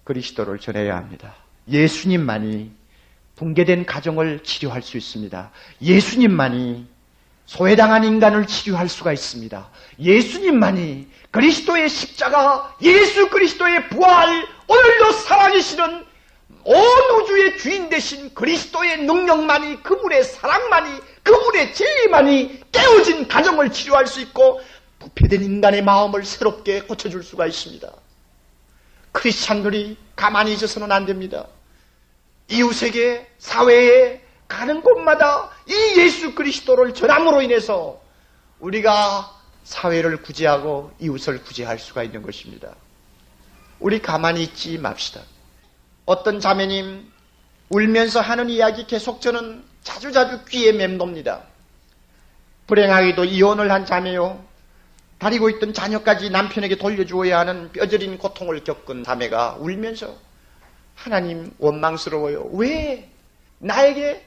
그리스도를 0.04 0.60
전해야 0.60 0.96
합니다. 0.96 1.34
예수님만이 1.68 2.70
붕괴된 3.34 3.84
가정을 3.84 4.44
치료할 4.44 4.80
수 4.80 4.96
있습니다. 4.96 5.50
예수님만이 5.82 6.86
소외당한 7.46 8.04
인간을 8.04 8.46
치료할 8.46 8.88
수가 8.88 9.12
있습니다. 9.12 9.68
예수님만이 9.98 11.08
그리스도의 11.32 11.88
십자가, 11.88 12.76
예수 12.80 13.28
그리스도의 13.28 13.88
부활, 13.88 14.46
오늘도 14.68 15.12
살아계시는 15.12 16.05
온 16.68 16.76
우주의 17.22 17.56
주인 17.58 17.88
되신 17.88 18.34
그리스도의 18.34 19.04
능력만이, 19.04 19.84
그분의 19.84 20.24
사랑만이, 20.24 21.00
그분의 21.22 21.72
진리만이 21.72 22.60
깨어진 22.72 23.28
가정을 23.28 23.70
치료할 23.70 24.08
수 24.08 24.20
있고 24.20 24.60
부패된 24.98 25.44
인간의 25.44 25.82
마음을 25.82 26.24
새롭게 26.24 26.80
고쳐줄 26.82 27.22
수가 27.22 27.46
있습니다. 27.46 27.88
크리스찬들이 29.12 29.96
가만히 30.16 30.54
있어서는 30.54 30.90
안 30.90 31.06
됩니다. 31.06 31.46
이웃에게 32.50 33.28
사회에 33.38 34.20
가는 34.48 34.82
곳마다 34.82 35.50
이 35.68 36.00
예수 36.00 36.34
그리스도를 36.34 36.94
전함으로 36.94 37.42
인해서 37.42 38.00
우리가 38.58 39.32
사회를 39.62 40.22
구제하고 40.22 40.92
이웃을 40.98 41.44
구제할 41.44 41.78
수가 41.78 42.02
있는 42.02 42.22
것입니다. 42.22 42.74
우리 43.78 44.02
가만히 44.02 44.42
있지 44.42 44.78
맙시다. 44.78 45.20
어떤 46.07 46.40
자매님 46.40 47.12
울면서 47.68 48.20
하는 48.20 48.48
이야기 48.48 48.86
계속 48.86 49.20
저는 49.20 49.64
자주자주 49.82 50.44
귀에 50.48 50.72
맴돕니다. 50.72 51.42
불행하게도 52.68 53.24
이혼을 53.24 53.70
한 53.70 53.84
자매요. 53.84 54.44
다리고 55.18 55.50
있던 55.50 55.72
자녀까지 55.72 56.30
남편에게 56.30 56.76
돌려주어야 56.76 57.38
하는 57.40 57.72
뼈저린 57.72 58.18
고통을 58.18 58.62
겪은 58.64 59.02
자매가 59.02 59.57
울면서 59.59 60.16
하나님 60.94 61.52
원망스러워요. 61.59 62.50
왜 62.52 63.11
나에게 63.59 64.26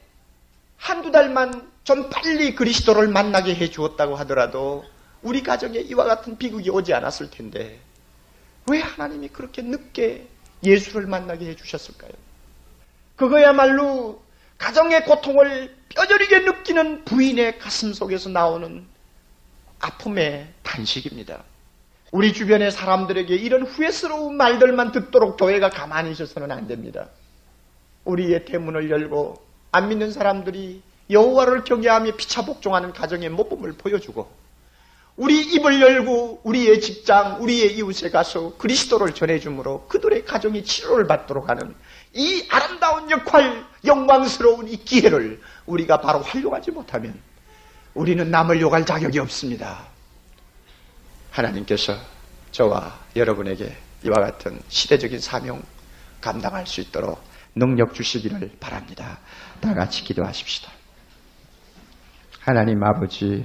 한두 0.78 1.12
달만 1.12 1.70
좀 1.84 2.10
빨리 2.10 2.56
그리스도를 2.56 3.08
만나게 3.08 3.56
해 3.56 3.70
주었다고 3.70 4.16
하더라도 4.18 4.84
우리 5.22 5.44
가정에 5.44 5.80
이와 5.80 6.06
같은 6.06 6.38
비극이 6.38 6.70
오지 6.70 6.94
않았을 6.94 7.30
텐데 7.30 7.80
왜 8.70 8.80
하나님이 8.80 9.30
그렇게 9.30 9.62
늦게 9.62 10.28
예수를 10.64 11.08
만나게 11.08 11.48
해 11.48 11.56
주셨을까요? 11.56 12.12
그거야말로 13.16 14.22
가정의 14.58 15.06
고통을 15.06 15.76
뼈저리게 15.90 16.40
느끼는 16.40 17.06
부인의 17.06 17.60
가슴 17.60 17.94
속에서 17.94 18.30
나오는 18.30 18.86
아픔의 19.80 20.48
단식입니다. 20.64 21.44
우리 22.12 22.34
주변의 22.34 22.72
사람들에게 22.72 23.36
이런 23.36 23.64
후회스러운 23.64 24.36
말들만 24.36 24.92
듣도록 24.92 25.38
교회가 25.38 25.70
가만히 25.70 26.12
있어서는 26.12 26.52
안 26.52 26.68
됩니다. 26.68 27.08
우리의 28.06 28.46
대문을 28.46 28.90
열고 28.90 29.42
안 29.72 29.90
믿는 29.90 30.12
사람들이 30.12 30.82
여호와를 31.10 31.64
경외하며 31.64 32.16
피차 32.16 32.46
복종하는 32.46 32.94
가정의 32.94 33.30
모범을 33.30 33.74
보여주고 33.74 34.30
우리 35.20 35.42
입을 35.42 35.82
열고 35.82 36.44
우리의 36.46 36.80
직장, 36.80 37.44
우리의 37.44 37.76
이웃에 37.76 38.10
가서 38.10 38.56
그리스도를 38.58 39.14
전해주므로 39.14 39.86
그들의 39.90 40.24
가정이 40.24 40.64
치료를 40.64 41.08
받도록 41.08 41.50
하는 41.50 41.76
이 42.14 42.48
아름다운 42.50 43.12
역할, 43.12 43.66
영광스러운 43.84 44.70
이 44.70 44.78
기회를 44.78 45.42
우리가 45.66 46.00
바로 46.00 46.22
활용하지 46.22 46.72
못하면 46.72 47.20
우리는 47.96 48.32
남을 48.32 48.62
욕할 48.62 48.86
자격이 48.86 49.20
없습니다. 49.20 49.88
하나님께서 51.32 51.98
저와 52.54 52.98
여러분에게 53.18 53.76
이와 54.06 54.22
같은 54.22 54.62
시대적인 54.70 55.20
사명 55.20 55.62
감당할 56.22 56.66
수 56.66 56.80
있도록 56.80 57.22
능력 57.56 57.94
주시기를 57.94 58.52
바랍니다. 58.62 59.20
다 59.60 59.74
같이 59.74 60.02
기도하십시다. 60.06 60.72
하나님 62.40 62.82
아버지, 62.82 63.44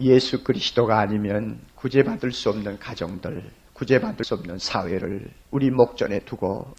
예수 0.00 0.42
그리스도가 0.42 0.98
아니면 0.98 1.60
구제받을 1.76 2.32
수 2.32 2.50
없는 2.50 2.78
가정들, 2.78 3.50
구제받을 3.74 4.24
수 4.24 4.34
없는 4.34 4.58
사회를 4.58 5.30
우리 5.50 5.70
목전에 5.70 6.20
두고 6.20 6.74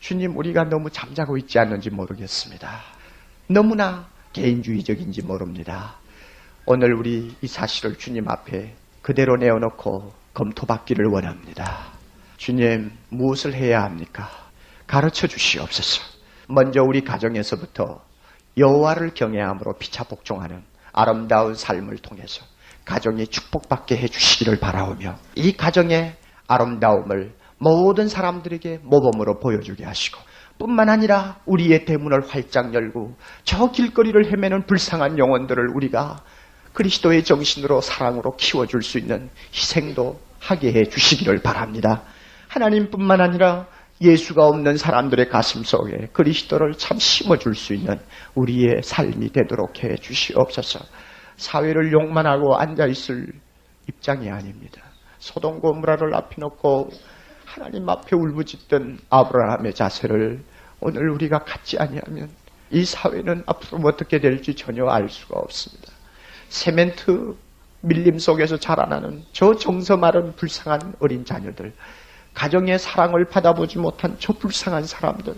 주님 0.00 0.36
우리가 0.36 0.64
너무 0.64 0.90
잠자고 0.90 1.36
있지 1.38 1.58
않는지 1.58 1.90
모르겠습니다. 1.90 2.80
너무나 3.48 4.08
개인주의적인지 4.32 5.22
모릅니다. 5.22 5.96
오늘 6.66 6.94
우리 6.94 7.34
이 7.40 7.46
사실을 7.46 7.96
주님 7.98 8.28
앞에 8.28 8.74
그대로 9.02 9.36
내어놓고 9.36 10.12
검토받기를 10.34 11.06
원합니다. 11.06 11.92
주님 12.36 12.90
무엇을 13.10 13.54
해야 13.54 13.84
합니까? 13.84 14.28
가르쳐 14.86 15.26
주시옵소서. 15.26 16.02
먼저 16.48 16.82
우리 16.82 17.02
가정에서부터 17.02 18.02
여호와를 18.56 19.14
경외함으로 19.14 19.74
피차 19.78 20.04
복종하는 20.04 20.64
아름다운 20.92 21.54
삶을 21.54 21.98
통해서 21.98 22.44
가정이 22.84 23.26
축복받게 23.28 23.96
해주시기를 23.96 24.58
바라오며 24.58 25.16
이 25.36 25.52
가정의 25.56 26.16
아름다움을 26.48 27.34
모든 27.58 28.08
사람들에게 28.08 28.80
모범으로 28.82 29.38
보여주게 29.38 29.84
하시고 29.84 30.18
뿐만 30.58 30.88
아니라 30.88 31.38
우리의 31.46 31.84
대문을 31.84 32.28
활짝 32.28 32.74
열고 32.74 33.16
저 33.44 33.70
길거리를 33.70 34.30
헤매는 34.30 34.66
불쌍한 34.66 35.18
영혼들을 35.18 35.68
우리가 35.74 36.22
그리스도의 36.72 37.24
정신으로 37.24 37.80
사랑으로 37.80 38.36
키워줄 38.36 38.82
수 38.82 38.98
있는 38.98 39.30
희생도 39.54 40.20
하게 40.40 40.72
해 40.72 40.84
주시기를 40.84 41.42
바랍니다. 41.42 42.02
하나님뿐만 42.48 43.20
아니라 43.20 43.66
예수가 44.02 44.44
없는 44.44 44.76
사람들의 44.76 45.28
가슴 45.28 45.62
속에 45.62 46.08
그리스도를 46.12 46.72
참 46.74 46.98
심어줄 46.98 47.54
수 47.54 47.74
있는 47.74 47.98
우리의 48.34 48.82
삶이 48.82 49.30
되도록 49.32 49.82
해 49.84 49.94
주시옵소서. 49.96 50.80
사회를 51.36 51.92
욕만 51.92 52.26
하고 52.26 52.56
앉아있을 52.56 53.26
입장이 53.88 54.30
아닙니다. 54.30 54.82
소동 55.18 55.60
고무라를 55.60 56.14
앞에 56.14 56.36
놓고 56.38 56.90
하나님 57.44 57.88
앞에 57.88 58.16
울부짖던 58.16 58.98
아브라함의 59.10 59.74
자세를 59.74 60.42
오늘 60.80 61.10
우리가 61.10 61.40
갖지 61.40 61.78
아니하면 61.78 62.30
이 62.70 62.84
사회는 62.84 63.44
앞으로 63.46 63.82
어떻게 63.86 64.18
될지 64.18 64.54
전혀 64.54 64.86
알 64.86 65.08
수가 65.08 65.38
없습니다. 65.38 65.92
세멘트 66.48 67.34
밀림 67.82 68.18
속에서 68.18 68.56
자라나는 68.56 69.22
저 69.32 69.54
정서 69.54 69.96
마른 69.96 70.32
불쌍한 70.32 70.94
어린 71.00 71.24
자녀들, 71.24 71.72
가정의 72.34 72.78
사랑을 72.78 73.24
받아보지 73.26 73.78
못한 73.78 74.16
저 74.18 74.32
불쌍한 74.32 74.84
사람들, 74.86 75.34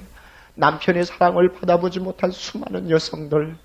남편의 0.55 1.05
사랑을 1.05 1.53
받아보지 1.53 2.01
못한 2.01 2.31
수많은 2.31 2.91
여성들, 2.91 3.57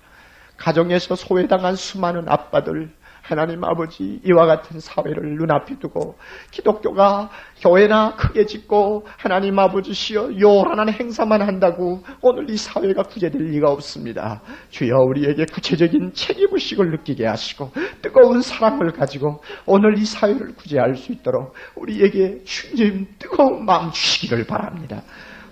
가정에서 0.56 1.16
소외당한 1.16 1.76
수많은 1.76 2.28
아빠들, 2.28 2.90
하나님 3.30 3.62
아버지 3.64 4.20
이와 4.24 4.46
같은 4.46 4.80
사회를 4.80 5.36
눈앞에 5.36 5.78
두고 5.78 6.16
기독교가 6.50 7.30
교회나 7.60 8.16
크게 8.16 8.46
짓고 8.46 9.06
하나님 9.16 9.58
아버지시여 9.58 10.40
요란한 10.40 10.92
행사만 10.92 11.42
한다고 11.42 12.02
오늘 12.20 12.50
이 12.50 12.56
사회가 12.56 13.04
구제될 13.04 13.40
리가 13.40 13.70
없습니다. 13.70 14.42
주여 14.70 14.96
우리에게 14.96 15.46
구체적인 15.46 16.12
책임의식을 16.14 16.90
느끼게 16.90 17.26
하시고 17.26 17.70
뜨거운 18.02 18.42
사랑을 18.42 18.92
가지고 18.92 19.42
오늘 19.66 19.96
이 19.98 20.04
사회를 20.04 20.54
구제할 20.56 20.96
수 20.96 21.12
있도록 21.12 21.54
우리에게 21.76 22.42
주님 22.44 23.06
뜨거운 23.18 23.64
마음 23.64 23.92
주시기를 23.92 24.44
바랍니다. 24.46 25.02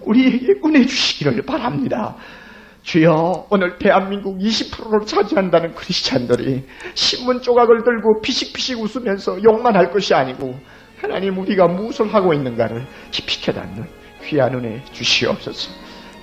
우리에게 0.01 0.61
은혜 0.64 0.85
주시기를 0.85 1.43
바랍니다. 1.43 2.16
주여 2.83 3.47
오늘 3.51 3.79
대한민국 3.79 4.39
20%를 4.39 5.07
차지한다는 5.07 5.74
크리스찬들이 5.74 6.64
신문 6.95 7.43
조각을 7.43 7.83
들고 7.85 8.20
피식피식 8.22 8.81
웃으면서 8.81 9.43
욕만 9.43 9.76
할 9.76 9.91
것이 9.91 10.14
아니고 10.14 10.55
하나님 11.01 11.39
우리가 11.39 11.66
무엇을 11.68 12.12
하고 12.12 12.33
있는가를 12.33 12.87
깊이 13.11 13.41
깨닫는 13.43 13.85
귀한 14.24 14.55
은혜 14.55 14.83
주시옵소서 14.93 15.70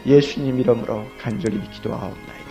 예수님 0.05 0.59
이름으로 0.59 1.03
간절히 1.19 1.59
기도하옵나이다. 1.71 2.44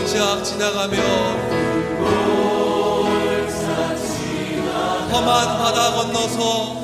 골짝 0.00 0.42
지나가며 0.42 0.96
험한 5.12 5.58
바다 5.58 5.92
건너서 5.92 6.76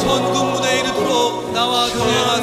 천국 0.00 0.44
문에 0.46 0.80
이르도록 0.80 1.52
나와 1.52 1.88
동행하 1.88 2.33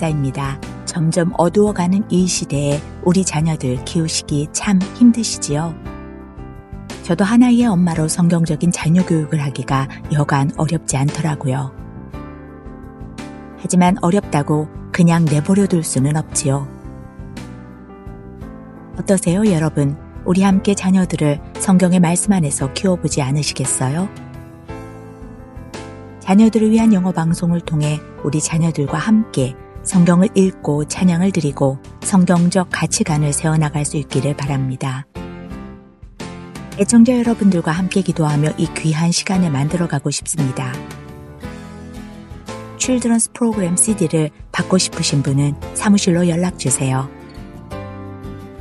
김금자입니다. 0.00 0.58
점점 0.86 1.32
어두워가는 1.36 2.04
이 2.08 2.26
시대에 2.26 2.80
우리 3.04 3.24
자녀들 3.24 3.84
키우시기 3.84 4.48
참 4.52 4.80
힘드시지요? 4.96 5.74
저도 7.04 7.24
하나의 7.24 7.66
엄마로 7.66 8.08
성경적인 8.08 8.72
자녀 8.72 9.04
교육을 9.04 9.40
하기가 9.40 9.88
여간 10.12 10.50
어렵지 10.56 10.96
않더라고요. 10.96 11.72
하지만 13.58 13.96
어렵다고 14.00 14.68
그냥 14.90 15.24
내버려 15.24 15.66
둘 15.66 15.84
수는 15.84 16.16
없지요. 16.16 16.66
어떠세요, 18.98 19.46
여러분? 19.46 19.96
우리 20.24 20.42
함께 20.42 20.74
자녀들을 20.74 21.40
성경의 21.58 22.00
말씀 22.00 22.32
안에서 22.32 22.72
키워보지 22.72 23.22
않으시겠어요? 23.22 24.08
자녀들을 26.20 26.70
위한 26.70 26.92
영어 26.92 27.12
방송을 27.12 27.60
통해 27.60 28.00
우리 28.22 28.40
자녀들과 28.40 28.98
함께 28.98 29.56
성경을 29.82 30.28
읽고 30.34 30.86
찬양을 30.86 31.32
드리고 31.32 31.78
성경적 32.02 32.68
가치관을 32.70 33.32
세워나갈 33.32 33.84
수 33.84 33.96
있기를 33.96 34.36
바랍니다. 34.36 35.06
애청자 36.78 37.18
여러분들과 37.18 37.72
함께 37.72 38.00
기도하며 38.00 38.52
이 38.56 38.68
귀한 38.76 39.10
시간을 39.12 39.50
만들어가고 39.50 40.10
싶습니다. 40.10 40.72
칠드런스 42.78 43.32
프로그램 43.32 43.76
CD를 43.76 44.30
받고 44.52 44.78
싶으신 44.78 45.22
분은 45.22 45.56
사무실로 45.74 46.28
연락주세요. 46.28 47.10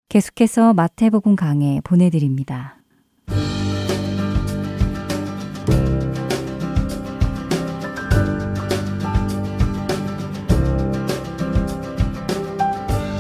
계속해서 0.10 0.74
마태복음 0.74 1.36
강해 1.36 1.82
보내드립니다. 1.84 2.78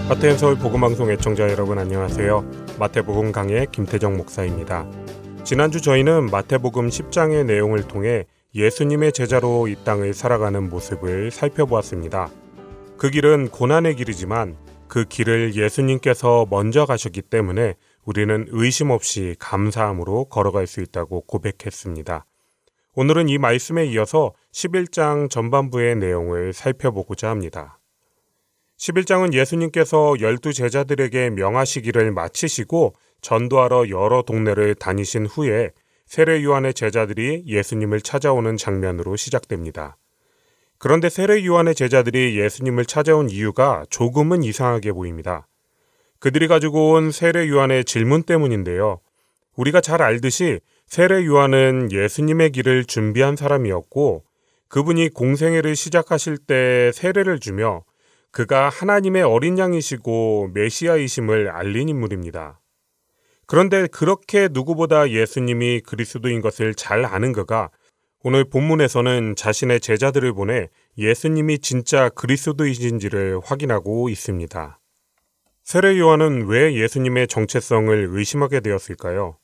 마태현 0.09 0.39
서울 0.39 0.57
복음방송 0.57 1.11
애청자 1.11 1.43
여러분 1.43 1.77
안녕하세요. 1.77 2.43
마태복음 2.79 3.33
강의 3.33 3.67
김태정 3.71 4.17
목사입니다. 4.17 4.89
지난주 5.43 5.81
저희는 5.81 6.31
마태복음 6.31 6.89
10장의 6.89 7.45
내용을 7.45 7.83
통해 7.83 8.25
예수님의 8.55 9.11
제자로 9.11 9.67
이 9.67 9.75
땅을 9.85 10.15
살아가는 10.15 10.67
모습을 10.67 11.29
살펴보았습니다. 11.29 12.31
그 12.97 13.11
길은 13.11 13.49
고난의 13.49 13.95
길이지만 13.95 14.57
그 14.89 15.05
길을 15.05 15.55
예수님께서 15.55 16.47
먼저 16.49 16.85
가셨기 16.85 17.21
때문에 17.21 17.75
우리는 18.03 18.47
의심 18.49 18.89
없이 18.89 19.35
감사함으로 19.39 20.25
걸어갈 20.25 20.67
수 20.67 20.81
있다고 20.81 21.21
고백했습니다. 21.21 22.25
오늘은 22.95 23.29
이 23.29 23.37
말씀에 23.37 23.85
이어서 23.85 24.33
11장 24.51 25.29
전반부의 25.29 25.95
내용을 25.97 26.53
살펴보고자 26.53 27.29
합니다. 27.29 27.79
11장은 28.79 29.33
예수님께서 29.33 30.15
열두 30.19 30.53
제자들에게 30.53 31.29
명하시기를 31.29 32.11
마치시고 32.11 32.95
전도하러 33.21 33.89
여러 33.89 34.23
동네를 34.23 34.73
다니신 34.75 35.27
후에 35.27 35.71
세례 36.07 36.43
요한의 36.43 36.73
제자들이 36.73 37.43
예수님을 37.45 38.01
찾아오는 38.01 38.57
장면으로 38.57 39.17
시작됩니다. 39.17 39.98
그런데 40.79 41.09
세례 41.09 41.45
요한의 41.45 41.75
제자들이 41.75 42.39
예수님을 42.39 42.85
찾아온 42.85 43.29
이유가 43.29 43.85
조금은 43.89 44.43
이상하게 44.43 44.93
보입니다. 44.93 45.45
그들이 46.19 46.47
가지고 46.47 46.91
온 46.91 47.11
세례 47.11 47.49
요한의 47.49 47.83
질문 47.83 48.23
때문인데요. 48.23 49.01
우리가 49.57 49.81
잘 49.81 50.01
알듯이 50.01 50.61
세례 50.87 51.25
요한은 51.25 51.91
예수님의 51.91 52.51
길을 52.51 52.85
준비한 52.85 53.35
사람이었고 53.35 54.23
그분이 54.69 55.09
공생애를 55.09 55.75
시작하실 55.75 56.37
때 56.37 56.91
세례를 56.93 57.39
주며 57.39 57.83
그가 58.31 58.69
하나님의 58.69 59.23
어린 59.23 59.59
양이시고 59.59 60.51
메시아이심을 60.53 61.49
알린 61.49 61.89
인물입니다. 61.89 62.61
그런데 63.47 63.87
그렇게 63.87 64.47
누구보다 64.49 65.09
예수님이 65.09 65.81
그리스도인 65.81 66.39
것을 66.39 66.73
잘 66.75 67.03
아는 67.03 67.33
그가 67.33 67.69
오늘 68.21 68.43
본문에서는 68.43 69.37
자신의 69.37 69.79
제자들을 69.79 70.33
보내 70.33 70.67
예수님이 70.97 71.59
진짜 71.59 72.09
그리스도이신지를 72.09 73.39
확인하고 73.41 74.09
있습니다. 74.09 74.77
세례 75.63 75.97
요한은 75.97 76.47
왜 76.47 76.73
예수님의 76.73 77.29
정체성을 77.29 78.09
의심하게 78.11 78.59
되었을까요? 78.59 79.37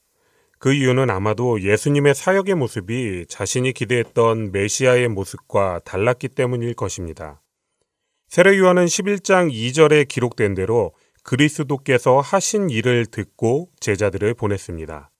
그 0.60 0.74
이유는 0.74 1.10
아마도 1.10 1.62
예수님의 1.62 2.16
사역의 2.16 2.56
모습이 2.56 3.28
자신이 3.30 3.72
기대했던 3.72 4.52
메시아의 4.52 5.08
모습과 5.08 5.80
달랐기 5.86 6.30
때문일 6.30 6.74
것입니다. 6.74 7.42
세례 8.28 8.58
요한은 8.58 8.86
11장 8.86 9.54
2절에 9.54 10.06
기록된 10.10 10.54
대로 10.54 10.94
그리스도께서 11.24 12.20
하신 12.20 12.70
일을 12.70 13.06
듣고 13.06 13.70
제자들을 13.80 14.34
보냈습니다. 14.34 15.12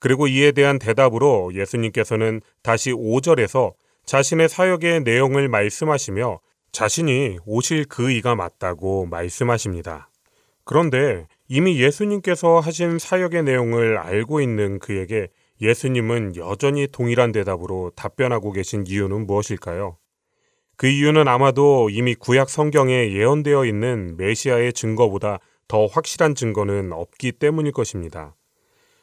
그리고 0.00 0.26
이에 0.26 0.50
대한 0.50 0.78
대답으로 0.78 1.54
예수님께서는 1.54 2.40
다시 2.62 2.90
5절에서 2.90 3.74
자신의 4.06 4.48
사역의 4.48 5.02
내용을 5.02 5.48
말씀하시며 5.48 6.40
자신이 6.72 7.38
오실 7.46 7.84
그 7.84 8.10
이가 8.10 8.34
맞다고 8.34 9.06
말씀하십니다. 9.06 10.10
그런데 10.64 11.26
이미 11.48 11.80
예수님께서 11.80 12.60
하신 12.60 12.98
사역의 12.98 13.42
내용을 13.44 13.98
알고 13.98 14.40
있는 14.40 14.78
그에게 14.78 15.28
예수님은 15.60 16.36
여전히 16.36 16.86
동일한 16.86 17.32
대답으로 17.32 17.92
답변하고 17.94 18.52
계신 18.52 18.84
이유는 18.86 19.26
무엇일까요? 19.26 19.98
그 20.76 20.86
이유는 20.86 21.28
아마도 21.28 21.90
이미 21.90 22.14
구약 22.14 22.48
성경에 22.48 23.12
예언되어 23.12 23.66
있는 23.66 24.16
메시아의 24.16 24.72
증거보다 24.72 25.38
더 25.68 25.86
확실한 25.86 26.34
증거는 26.34 26.92
없기 26.92 27.32
때문일 27.32 27.72
것입니다. 27.72 28.34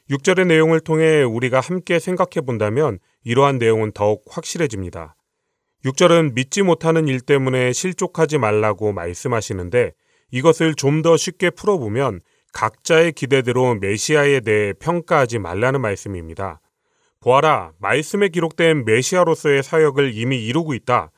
6절의 0.10 0.48
내용을 0.48 0.80
통해 0.80 1.24
우리가 1.24 1.60
함께 1.60 2.00
생각해 2.00 2.46
본다면 2.46 3.00
이러한 3.24 3.58
내용은 3.58 3.92
더욱 3.92 4.24
확실해집니다. 4.30 5.16
6절은 5.86 6.34
믿지 6.34 6.62
못하는 6.64 7.08
일 7.08 7.20
때문에 7.22 7.74
실족하지 7.74 8.38
말라고 8.38 8.94
말씀하시는데 8.94 9.92
이것을 10.32 10.76
좀 10.76 11.02
더 11.02 11.16
쉽게 11.18 11.50
풀어보면 11.52 12.22
각자의 12.54 13.12
기대대로 13.14 13.76
메시아에 13.76 14.40
대해 14.40 14.74
평가하지 14.74 15.40
말라는 15.40 15.82
말씀입니다. 15.82 16.60
보아라, 17.20 17.74
말씀에 17.80 18.30
기록된 18.30 18.86
메시아로서의 18.86 19.64
사역을 19.64 20.14
이미 20.16 20.44
이루고 20.46 20.74
있다. 20.74 21.12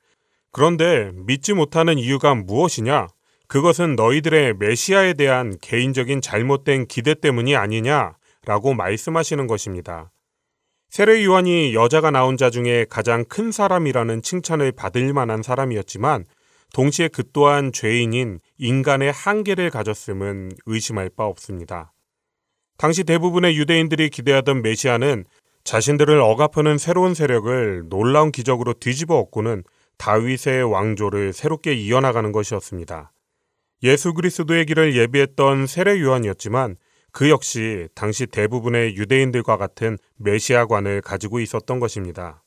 그런데 0.51 1.11
믿지 1.13 1.53
못하는 1.53 1.97
이유가 1.97 2.33
무엇이냐? 2.35 3.07
그것은 3.47 3.95
너희들의 3.95 4.55
메시아에 4.55 5.13
대한 5.13 5.57
개인적인 5.61 6.21
잘못된 6.21 6.87
기대 6.87 7.13
때문이 7.13 7.55
아니냐? 7.55 8.15
라고 8.45 8.73
말씀하시는 8.73 9.47
것입니다. 9.47 10.11
세례 10.89 11.23
요한이 11.23 11.75
여자가 11.75 12.09
나온 12.09 12.35
자 12.35 12.49
중에 12.49 12.85
가장 12.89 13.23
큰 13.25 13.51
사람이라는 13.51 14.21
칭찬을 14.21 14.71
받을 14.71 15.13
만한 15.13 15.43
사람이었지만 15.43 16.25
동시에 16.73 17.07
그 17.07 17.23
또한 17.31 17.71
죄인인 17.71 18.39
인간의 18.57 19.11
한계를 19.11 19.69
가졌음은 19.69 20.51
의심할 20.65 21.09
바 21.15 21.25
없습니다. 21.25 21.93
당시 22.77 23.03
대부분의 23.03 23.57
유대인들이 23.57 24.09
기대하던 24.09 24.61
메시아는 24.61 25.25
자신들을 25.63 26.19
억압하는 26.19 26.77
새로운 26.77 27.13
세력을 27.13 27.83
놀라운 27.89 28.31
기적으로 28.31 28.73
뒤집어 28.73 29.17
엎고는 29.17 29.63
다윗의 29.97 30.63
왕조를 30.63 31.33
새롭게 31.33 31.73
이어나가는 31.73 32.31
것이었습니다. 32.31 33.11
예수 33.83 34.13
그리스도의 34.13 34.65
길을 34.65 34.95
예비했던 34.95 35.67
세례 35.67 35.99
요한이었지만 35.99 36.77
그 37.11 37.29
역시 37.29 37.87
당시 37.95 38.25
대부분의 38.25 38.95
유대인들과 38.95 39.57
같은 39.57 39.97
메시아관을 40.17 41.01
가지고 41.01 41.39
있었던 41.39 41.79
것입니다. 41.79 42.43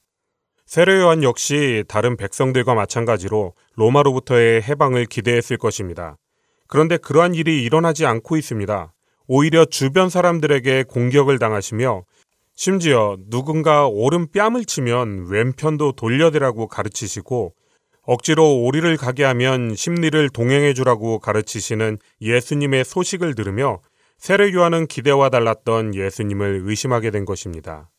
세례 0.66 1.00
요한 1.00 1.22
역시 1.22 1.84
다른 1.88 2.16
백성들과 2.16 2.74
마찬가지로 2.74 3.54
로마로부터의 3.76 4.62
해방을 4.62 5.06
기대했을 5.06 5.56
것입니다. 5.58 6.16
그런데 6.66 6.96
그러한 6.96 7.34
일이 7.34 7.62
일어나지 7.62 8.06
않고 8.06 8.36
있습니다. 8.36 8.92
오히려 9.26 9.64
주변 9.64 10.08
사람들에게 10.08 10.84
공격을 10.84 11.38
당하시며 11.38 12.04
심지어 12.54 13.16
누군가 13.28 13.86
오른 13.86 14.30
뺨을 14.30 14.64
치면 14.64 15.26
왼편도 15.28 15.92
돌려대라고 15.92 16.68
가르치시고 16.68 17.54
억지로 18.02 18.62
오리를 18.62 18.96
가게 18.96 19.24
하면 19.24 19.74
심리를 19.74 20.28
동행해 20.30 20.74
주라고 20.74 21.18
가르치시는 21.18 21.98
예수님의 22.20 22.84
소식을 22.84 23.34
들으며 23.34 23.80
세례 24.22 24.52
요한은 24.52 24.86
기대와 24.86 25.30
달랐던 25.30 25.96
예수님을 25.96 26.60
의심하게 26.62 27.10
된 27.10 27.24
것입니다. 27.24 27.90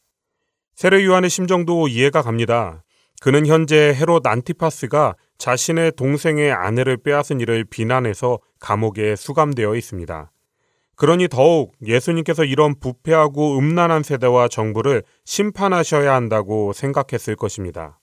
세례 0.73 1.03
요한의 1.03 1.29
심정도 1.29 1.89
이해가 1.89 2.21
갑니다. 2.21 2.85
그는 3.21 3.45
현재 3.45 3.93
헤롯 3.93 4.25
안티파스가 4.25 5.15
자신의 5.37 5.91
동생의 5.97 6.53
아내를 6.53 6.95
빼앗은 6.95 7.41
일을 7.41 7.65
비난해서 7.65 8.39
감옥에 8.61 9.17
수감되어 9.17 9.75
있습니다. 9.75 10.31
그러니 10.95 11.27
더욱 11.27 11.73
예수님께서 11.85 12.45
이런 12.45 12.79
부패하고 12.79 13.57
음란한 13.57 14.01
세대와 14.01 14.47
정부를 14.47 15.03
심판하셔야 15.25 16.13
한다고 16.13 16.71
생각했을 16.71 17.35
것입니다. 17.35 17.99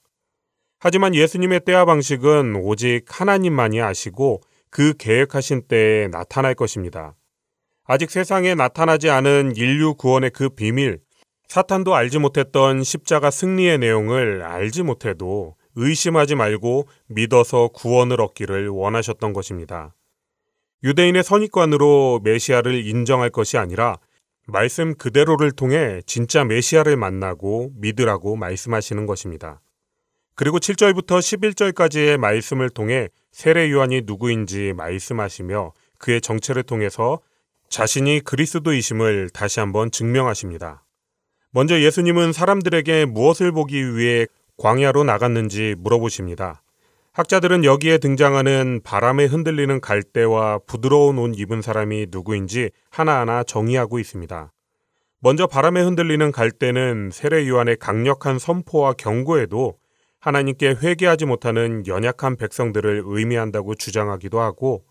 하지만 0.79 1.15
예수님의 1.15 1.61
때와 1.61 1.85
방식은 1.85 2.55
오직 2.57 3.05
하나님만이 3.07 3.81
아시고 3.81 4.41
그 4.69 4.93
계획하신 4.95 5.63
때에 5.67 6.07
나타날 6.09 6.53
것입니다. 6.53 7.15
아직 7.85 8.11
세상에 8.11 8.55
나타나지 8.55 9.09
않은 9.09 9.55
인류 9.55 9.95
구원의 9.95 10.31
그 10.31 10.49
비밀, 10.49 10.99
사탄도 11.47 11.95
알지 11.95 12.19
못했던 12.19 12.83
십자가 12.83 13.31
승리의 13.31 13.79
내용을 13.79 14.43
알지 14.43 14.83
못해도 14.83 15.55
의심하지 15.75 16.35
말고 16.35 16.87
믿어서 17.07 17.69
구원을 17.69 18.21
얻기를 18.21 18.69
원하셨던 18.69 19.33
것입니다. 19.33 19.93
유대인의 20.83 21.23
선입관으로 21.23 22.21
메시아를 22.23 22.85
인정할 22.87 23.29
것이 23.29 23.57
아니라 23.57 23.97
말씀 24.47 24.95
그대로를 24.95 25.51
통해 25.51 26.01
진짜 26.05 26.43
메시아를 26.43 26.97
만나고 26.97 27.71
믿으라고 27.75 28.35
말씀하시는 28.35 29.05
것입니다. 29.05 29.61
그리고 30.35 30.59
7절부터 30.59 31.19
11절까지의 31.19 32.17
말씀을 32.17 32.69
통해 32.69 33.09
세례 33.31 33.69
요한이 33.69 34.03
누구인지 34.05 34.73
말씀하시며 34.75 35.73
그의 35.99 36.21
정체를 36.21 36.63
통해서 36.63 37.19
자신이 37.71 38.19
그리스도이심을 38.19 39.29
다시 39.29 39.61
한번 39.61 39.91
증명하십니다. 39.91 40.83
먼저 41.51 41.79
예수님은 41.79 42.33
사람들에게 42.33 43.05
무엇을 43.05 43.53
보기 43.53 43.95
위해 43.95 44.27
광야로 44.57 45.05
나갔는지 45.05 45.75
물어보십니다. 45.79 46.63
학자들은 47.13 47.63
여기에 47.63 47.99
등장하는 47.99 48.81
바람에 48.83 49.23
흔들리는 49.25 49.79
갈대와 49.79 50.59
부드러운 50.67 51.17
옷 51.17 51.39
입은 51.39 51.61
사람이 51.61 52.07
누구인지 52.09 52.71
하나하나 52.89 53.43
정의하고 53.43 53.99
있습니다. 53.99 54.51
먼저 55.21 55.47
바람에 55.47 55.81
흔들리는 55.81 56.29
갈대는 56.33 57.11
세례 57.13 57.47
요한의 57.47 57.77
강력한 57.77 58.37
선포와 58.37 58.93
경고에도 58.93 59.77
하나님께 60.19 60.75
회개하지 60.83 61.25
못하는 61.25 61.87
연약한 61.87 62.35
백성들을 62.35 63.03
의미한다고 63.05 63.75
주장하기도 63.75 64.41
하고 64.41 64.83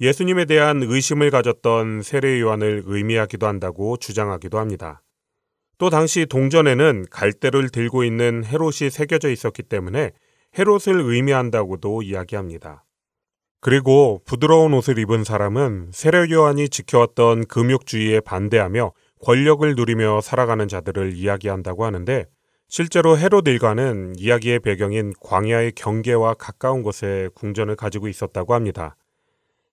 예수님에 0.00 0.44
대한 0.44 0.80
의심을 0.82 1.30
가졌던 1.30 2.02
세례 2.02 2.40
요한을 2.40 2.84
의미하기도 2.86 3.46
한다고 3.46 3.96
주장하기도 3.96 4.58
합니다. 4.58 5.02
또 5.76 5.90
당시 5.90 6.26
동전에는 6.26 7.06
갈대를 7.10 7.70
들고 7.70 8.04
있는 8.04 8.44
헤롯이 8.44 8.90
새겨져 8.90 9.28
있었기 9.30 9.64
때문에 9.64 10.12
헤롯을 10.56 11.00
의미한다고도 11.00 12.02
이야기합니다. 12.02 12.84
그리고 13.60 14.22
부드러운 14.24 14.72
옷을 14.72 14.98
입은 14.98 15.24
사람은 15.24 15.90
세례 15.92 16.30
요한이 16.30 16.68
지켜왔던 16.68 17.46
금욕주의에 17.46 18.20
반대하며 18.20 18.92
권력을 19.20 19.74
누리며 19.74 20.20
살아가는 20.20 20.68
자들을 20.68 21.14
이야기한다고 21.14 21.84
하는데 21.84 22.26
실제로 22.68 23.18
헤롯 23.18 23.48
일가는 23.48 24.14
이야기의 24.16 24.60
배경인 24.60 25.12
광야의 25.20 25.72
경계와 25.72 26.34
가까운 26.34 26.84
곳에 26.84 27.30
궁전을 27.34 27.74
가지고 27.74 28.06
있었다고 28.06 28.54
합니다. 28.54 28.94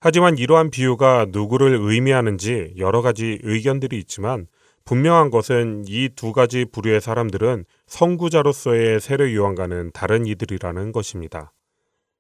하지만 0.08 0.38
이러한 0.38 0.70
비유가 0.70 1.26
누구를 1.32 1.80
의미하는지 1.82 2.76
여러 2.78 3.02
가지 3.02 3.40
의견들이 3.42 3.98
있지만 3.98 4.46
분명한 4.84 5.32
것은 5.32 5.86
이 5.88 6.10
두 6.16 6.32
가지 6.32 6.64
부류의 6.64 7.02
사람들은 7.02 7.66
선구자로서의 7.88 9.00
세례 9.00 9.34
요한과는 9.34 9.94
다른 9.96 10.28
이들이라는 10.28 10.92
것입니다. 10.92 11.54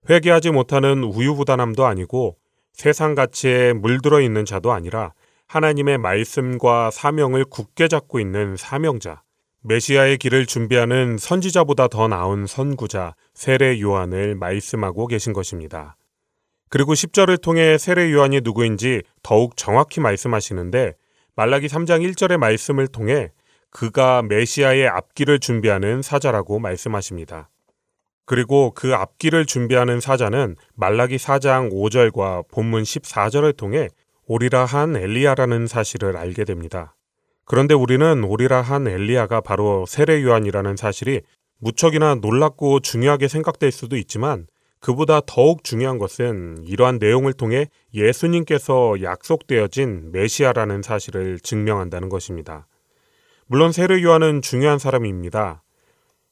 회개하지 0.09 0.49
못하는 0.49 1.03
우유부단함도 1.03 1.85
아니고 1.85 2.37
세상 2.73 3.13
가치에 3.13 3.73
물들어 3.73 4.19
있는 4.19 4.45
자도 4.45 4.71
아니라 4.71 5.13
하나님의 5.45 5.99
말씀과 5.99 6.89
사명을 6.89 7.45
굳게 7.45 7.87
잡고 7.87 8.19
있는 8.19 8.57
사명자, 8.57 9.21
메시아의 9.61 10.17
길을 10.17 10.47
준비하는 10.47 11.19
선지자보다 11.19 11.89
더 11.89 12.07
나은 12.07 12.47
선구자, 12.47 13.13
세례 13.35 13.79
요한을 13.79 14.33
말씀하고 14.33 15.05
계신 15.05 15.33
것입니다. 15.33 15.97
그리고 16.75 16.91
10절을 16.91 17.39
통해 17.39 17.77
세례 17.77 18.11
요한이 18.11 18.41
누구인지 18.43 19.03
더욱 19.23 19.55
정확히 19.55 20.01
말씀하시는데 20.01 20.95
말라기 21.33 21.67
3장 21.67 22.05
1절의 22.05 22.35
말씀을 22.35 22.89
통해 22.89 23.31
그가 23.69 24.21
메시아의 24.23 24.85
앞길을 24.89 25.39
준비하는 25.39 26.01
사자라고 26.01 26.59
말씀하십니다. 26.59 27.49
그리고 28.25 28.73
그 28.75 28.93
앞길을 28.93 29.45
준비하는 29.45 30.01
사자는 30.01 30.57
말라기 30.73 31.15
4장 31.15 31.71
5절과 31.71 32.49
본문 32.49 32.83
14절을 32.83 33.55
통해 33.55 33.87
오리라 34.25 34.65
한 34.65 34.97
엘리야라는 34.97 35.67
사실을 35.67 36.17
알게 36.17 36.43
됩니다. 36.43 36.97
그런데 37.45 37.73
우리는 37.73 38.21
오리라 38.21 38.61
한 38.61 38.85
엘리야가 38.85 39.39
바로 39.39 39.85
세례 39.87 40.21
요한이라는 40.21 40.75
사실이 40.75 41.21
무척이나 41.57 42.15
놀랍고 42.15 42.81
중요하게 42.81 43.29
생각될 43.29 43.71
수도 43.71 43.95
있지만 43.95 44.47
그보다 44.85 45.19
더욱 45.25 45.63
중요한 45.63 45.97
것은 45.97 46.63
이러한 46.63 46.99
내용을 46.99 47.33
통해 47.33 47.69
예수님께서 47.95 49.01
약속되어진 49.01 50.11
메시아라는 50.11 50.83
사실을 50.83 51.39
증명한다는 51.39 52.07
것입니다. 52.07 52.67
물론 53.47 53.71
세례 53.71 54.03
요한은 54.03 54.43
중요한 54.43 54.77
사람입니다. 54.77 55.63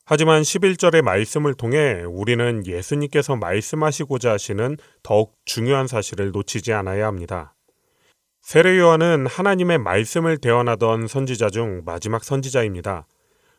하지만 0.05 0.43
11절의 0.43 1.01
말씀을 1.01 1.55
통해 1.55 2.03
우리는 2.07 2.63
예수님께서 2.67 3.37
말씀하시고자 3.37 4.33
하시는 4.33 4.77
더욱 5.01 5.35
중요한 5.45 5.87
사실을 5.87 6.29
놓치지 6.29 6.73
않아야 6.73 7.07
합니다. 7.07 7.55
세례 8.41 8.77
요한은 8.77 9.25
하나님의 9.25 9.79
말씀을 9.79 10.37
대언하던 10.37 11.07
선지자 11.07 11.49
중 11.49 11.81
마지막 11.85 12.23
선지자입니다. 12.23 13.07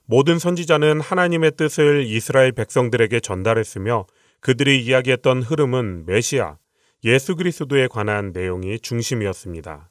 모든 0.07 0.39
선지자는 0.39 1.01
하나님의 1.01 1.57
뜻을 1.57 2.05
이스라엘 2.07 2.53
백성들에게 2.53 3.19
전달했으며 3.19 4.07
그들이 4.45 4.85
이야기했던 4.85 5.43
흐름은 5.43 6.05
메시아, 6.05 6.59
예수 7.03 7.35
그리스도에 7.35 7.89
관한 7.89 8.31
내용이 8.35 8.79
중심이었습니다. 8.79 9.91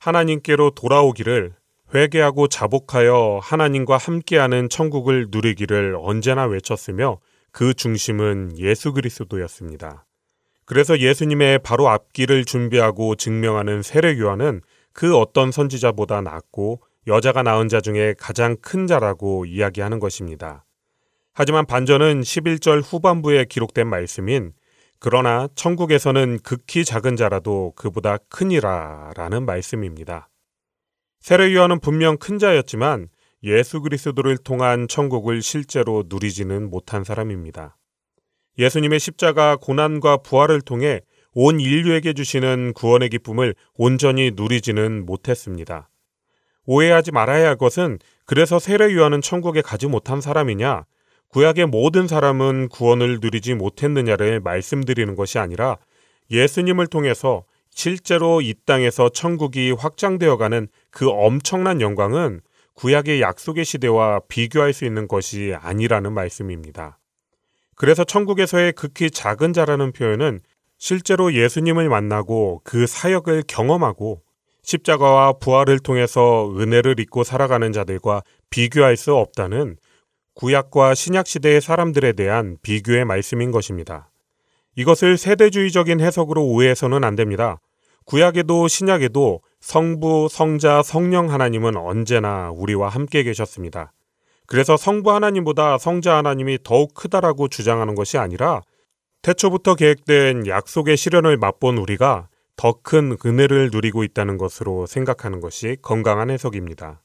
하나님께로 0.00 0.70
돌아오기를 0.70 1.54
회개하고 1.94 2.48
자복하여 2.48 3.38
하나님과 3.40 3.96
함께하는 3.96 4.68
천국을 4.68 5.28
누리기를 5.30 5.96
언제나 6.00 6.44
외쳤으며 6.44 7.20
그 7.52 7.72
중심은 7.72 8.58
예수 8.58 8.92
그리스도였습니다. 8.92 10.04
그래서 10.64 10.98
예수님의 10.98 11.60
바로 11.60 11.88
앞길을 11.88 12.46
준비하고 12.46 13.14
증명하는 13.14 13.82
세례 13.82 14.18
요한은 14.18 14.62
그 14.92 15.16
어떤 15.16 15.52
선지자보다 15.52 16.20
낫고 16.20 16.82
여자가 17.06 17.44
낳은 17.44 17.68
자 17.68 17.80
중에 17.80 18.16
가장 18.18 18.56
큰 18.60 18.88
자라고 18.88 19.46
이야기하는 19.46 20.00
것입니다. 20.00 20.63
하지만 21.34 21.66
반전은 21.66 22.20
11절 22.20 22.80
후반부에 22.84 23.46
기록된 23.46 23.88
말씀인 23.88 24.52
그러나 25.00 25.48
천국에서는 25.56 26.38
극히 26.44 26.84
작은 26.84 27.16
자라도 27.16 27.72
그보다 27.74 28.18
크니라 28.28 29.12
라는 29.16 29.44
말씀입니다. 29.44 30.30
세례 31.18 31.52
요한은 31.52 31.80
분명 31.80 32.16
큰 32.18 32.38
자였지만 32.38 33.08
예수 33.42 33.82
그리스도를 33.82 34.38
통한 34.38 34.86
천국을 34.86 35.42
실제로 35.42 36.04
누리지는 36.06 36.70
못한 36.70 37.02
사람입니다. 37.02 37.76
예수님의 38.56 39.00
십자가 39.00 39.56
고난과 39.56 40.18
부활을 40.18 40.60
통해 40.60 41.00
온 41.32 41.58
인류에게 41.58 42.12
주시는 42.12 42.74
구원의 42.74 43.08
기쁨을 43.08 43.56
온전히 43.74 44.30
누리지는 44.36 45.04
못했습니다. 45.04 45.90
오해하지 46.64 47.10
말아야 47.10 47.48
할 47.48 47.56
것은 47.56 47.98
그래서 48.24 48.60
세례 48.60 48.94
요한은 48.94 49.20
천국에 49.20 49.60
가지 49.60 49.88
못한 49.88 50.20
사람이냐, 50.20 50.84
구약의 51.34 51.66
모든 51.66 52.06
사람은 52.06 52.68
구원을 52.68 53.18
누리지 53.20 53.54
못했느냐를 53.54 54.38
말씀드리는 54.38 55.16
것이 55.16 55.40
아니라 55.40 55.78
예수님을 56.30 56.86
통해서 56.86 57.42
실제로 57.70 58.40
이 58.40 58.54
땅에서 58.64 59.08
천국이 59.08 59.72
확장되어 59.72 60.36
가는 60.36 60.68
그 60.92 61.10
엄청난 61.10 61.80
영광은 61.80 62.40
구약의 62.74 63.20
약속의 63.20 63.64
시대와 63.64 64.20
비교할 64.28 64.72
수 64.72 64.84
있는 64.84 65.08
것이 65.08 65.56
아니라는 65.58 66.12
말씀입니다. 66.12 67.00
그래서 67.74 68.04
천국에서의 68.04 68.70
극히 68.70 69.10
작은 69.10 69.52
자라는 69.52 69.90
표현은 69.90 70.38
실제로 70.78 71.34
예수님을 71.34 71.88
만나고 71.88 72.60
그 72.62 72.86
사역을 72.86 73.42
경험하고 73.48 74.22
십자가와 74.62 75.32
부활을 75.40 75.80
통해서 75.80 76.54
은혜를 76.56 77.00
입고 77.00 77.24
살아가는 77.24 77.72
자들과 77.72 78.22
비교할 78.50 78.96
수 78.96 79.16
없다는 79.16 79.78
구약과 80.34 80.94
신약 80.94 81.26
시대의 81.26 81.60
사람들에 81.60 82.12
대한 82.12 82.56
비교의 82.62 83.04
말씀인 83.04 83.50
것입니다. 83.50 84.10
이것을 84.76 85.16
세대주의적인 85.16 86.00
해석으로 86.00 86.44
오해해서는 86.44 87.04
안 87.04 87.14
됩니다. 87.14 87.60
구약에도 88.04 88.68
신약에도 88.68 89.40
성부, 89.60 90.28
성자, 90.30 90.82
성령 90.82 91.30
하나님은 91.30 91.76
언제나 91.76 92.50
우리와 92.50 92.88
함께 92.88 93.22
계셨습니다. 93.22 93.92
그래서 94.46 94.76
성부 94.76 95.10
하나님보다 95.12 95.78
성자 95.78 96.16
하나님이 96.16 96.58
더욱 96.64 96.92
크다라고 96.94 97.48
주장하는 97.48 97.94
것이 97.94 98.18
아니라 98.18 98.62
태초부터 99.22 99.74
계획된 99.74 100.46
약속의 100.46 100.96
실현을 100.96 101.38
맛본 101.38 101.78
우리가 101.78 102.28
더 102.56 102.74
큰 102.82 103.16
은혜를 103.24 103.70
누리고 103.72 104.04
있다는 104.04 104.36
것으로 104.36 104.86
생각하는 104.86 105.40
것이 105.40 105.76
건강한 105.80 106.30
해석입니다. 106.30 107.00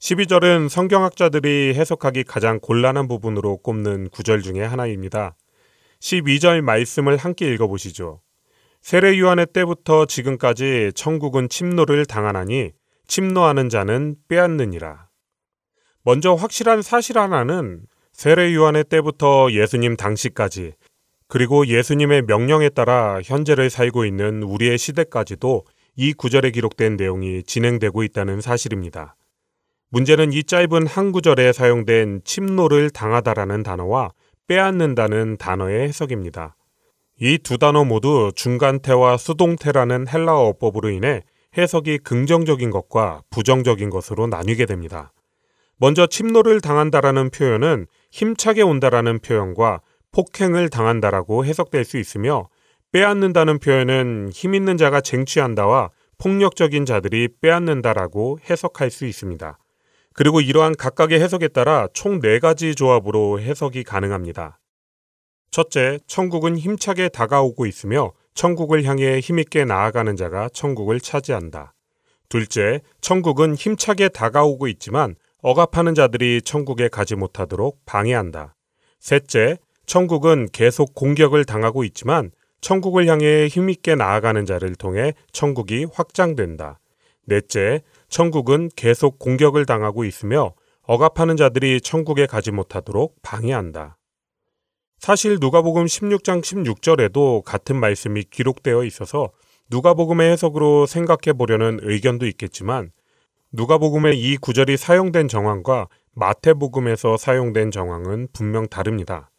12절은 0.00 0.68
성경학자들이 0.68 1.74
해석하기 1.74 2.24
가장 2.24 2.60
곤란한 2.60 3.08
부분으로 3.08 3.58
꼽는 3.58 4.10
구절 4.10 4.42
중에 4.42 4.62
하나입니다. 4.62 5.36
12절 6.00 6.60
말씀을 6.60 7.16
함께 7.16 7.52
읽어보시죠. 7.54 8.20
세례 8.82 9.18
요한의 9.18 9.46
때부터 9.54 10.04
지금까지 10.04 10.92
천국은 10.94 11.48
침노를 11.48 12.04
당하나니 12.04 12.72
침노하는 13.06 13.70
자는 13.70 14.16
빼앗느니라. 14.28 15.08
먼저 16.02 16.34
확실한 16.34 16.82
사실 16.82 17.18
하나는 17.18 17.86
세례 18.12 18.54
요한의 18.54 18.84
때부터 18.84 19.50
예수님 19.52 19.96
당시까지 19.96 20.72
그리고 21.28 21.66
예수님의 21.66 22.22
명령에 22.22 22.68
따라 22.68 23.20
현재를 23.24 23.70
살고 23.70 24.04
있는 24.04 24.42
우리의 24.42 24.76
시대까지도 24.76 25.64
이 25.96 26.12
구절에 26.12 26.50
기록된 26.50 26.96
내용이 26.96 27.42
진행되고 27.44 28.02
있다는 28.02 28.42
사실입니다. 28.42 29.16
문제는 29.94 30.32
이 30.32 30.42
짧은 30.42 30.88
한 30.88 31.12
구절에 31.12 31.52
사용된 31.52 32.22
침노를 32.24 32.90
당하다라는 32.90 33.62
단어와 33.62 34.10
빼앗는다는 34.48 35.36
단어의 35.36 35.86
해석입니다. 35.86 36.56
이 37.20 37.38
두 37.38 37.58
단어 37.58 37.84
모두 37.84 38.32
중간태와 38.34 39.16
수동태라는 39.16 40.08
헬라어 40.08 40.48
어법으로 40.48 40.90
인해 40.90 41.22
해석이 41.56 41.98
긍정적인 41.98 42.70
것과 42.70 43.22
부정적인 43.30 43.88
것으로 43.90 44.26
나뉘게 44.26 44.66
됩니다. 44.66 45.12
먼저 45.76 46.08
침노를 46.08 46.60
당한다라는 46.60 47.30
표현은 47.30 47.86
힘차게 48.10 48.62
온다라는 48.62 49.20
표현과 49.20 49.80
폭행을 50.10 50.70
당한다라고 50.70 51.44
해석될 51.44 51.84
수 51.84 51.98
있으며 51.98 52.48
빼앗는다는 52.90 53.60
표현은 53.60 54.30
힘 54.32 54.56
있는 54.56 54.76
자가 54.76 55.00
쟁취한다와 55.00 55.90
폭력적인 56.18 56.84
자들이 56.84 57.28
빼앗는다라고 57.40 58.40
해석할 58.50 58.90
수 58.90 59.06
있습니다. 59.06 59.56
그리고 60.14 60.40
이러한 60.40 60.76
각각의 60.76 61.20
해석에 61.20 61.48
따라 61.48 61.88
총네 61.92 62.38
가지 62.38 62.74
조합으로 62.74 63.40
해석이 63.40 63.82
가능합니다. 63.82 64.60
첫째, 65.50 65.98
천국은 66.06 66.56
힘차게 66.56 67.08
다가오고 67.08 67.66
있으며 67.66 68.12
천국을 68.34 68.84
향해 68.84 69.18
힘있게 69.20 69.64
나아가는 69.64 70.16
자가 70.16 70.48
천국을 70.52 71.00
차지한다. 71.00 71.74
둘째, 72.28 72.80
천국은 73.00 73.54
힘차게 73.54 74.08
다가오고 74.08 74.66
있지만 74.68 75.16
억압하는 75.42 75.94
자들이 75.94 76.42
천국에 76.42 76.88
가지 76.88 77.16
못하도록 77.16 77.84
방해한다. 77.84 78.54
셋째, 78.98 79.58
천국은 79.86 80.48
계속 80.52 80.94
공격을 80.94 81.44
당하고 81.44 81.84
있지만 81.84 82.30
천국을 82.60 83.06
향해 83.08 83.46
힘있게 83.46 83.94
나아가는 83.94 84.46
자를 84.46 84.74
통해 84.74 85.12
천국이 85.32 85.86
확장된다. 85.92 86.80
넷째, 87.26 87.82
천국은 88.14 88.70
계속 88.76 89.18
공격을 89.18 89.66
당하고 89.66 90.04
있으며 90.04 90.54
억압하는 90.82 91.36
자들이 91.36 91.80
천국에 91.80 92.26
가지 92.26 92.52
못하도록 92.52 93.16
방해한다. 93.22 93.98
사실 95.00 95.38
누가복음 95.40 95.86
16장 95.86 96.40
16절에도 96.40 97.42
같은 97.42 97.74
말씀이 97.74 98.22
기록되어 98.22 98.84
있어서 98.84 99.32
누가복음의 99.68 100.30
해석으로 100.30 100.86
생각해 100.86 101.36
보려는 101.36 101.80
의견도 101.82 102.26
있겠지만 102.26 102.92
누가복음의 103.50 104.16
이 104.16 104.36
구절이 104.36 104.76
사용된 104.76 105.26
정황과 105.26 105.88
마태복음에서 106.12 107.16
사용된 107.16 107.72
정황은 107.72 108.28
분명 108.32 108.68
다릅니다. 108.68 109.32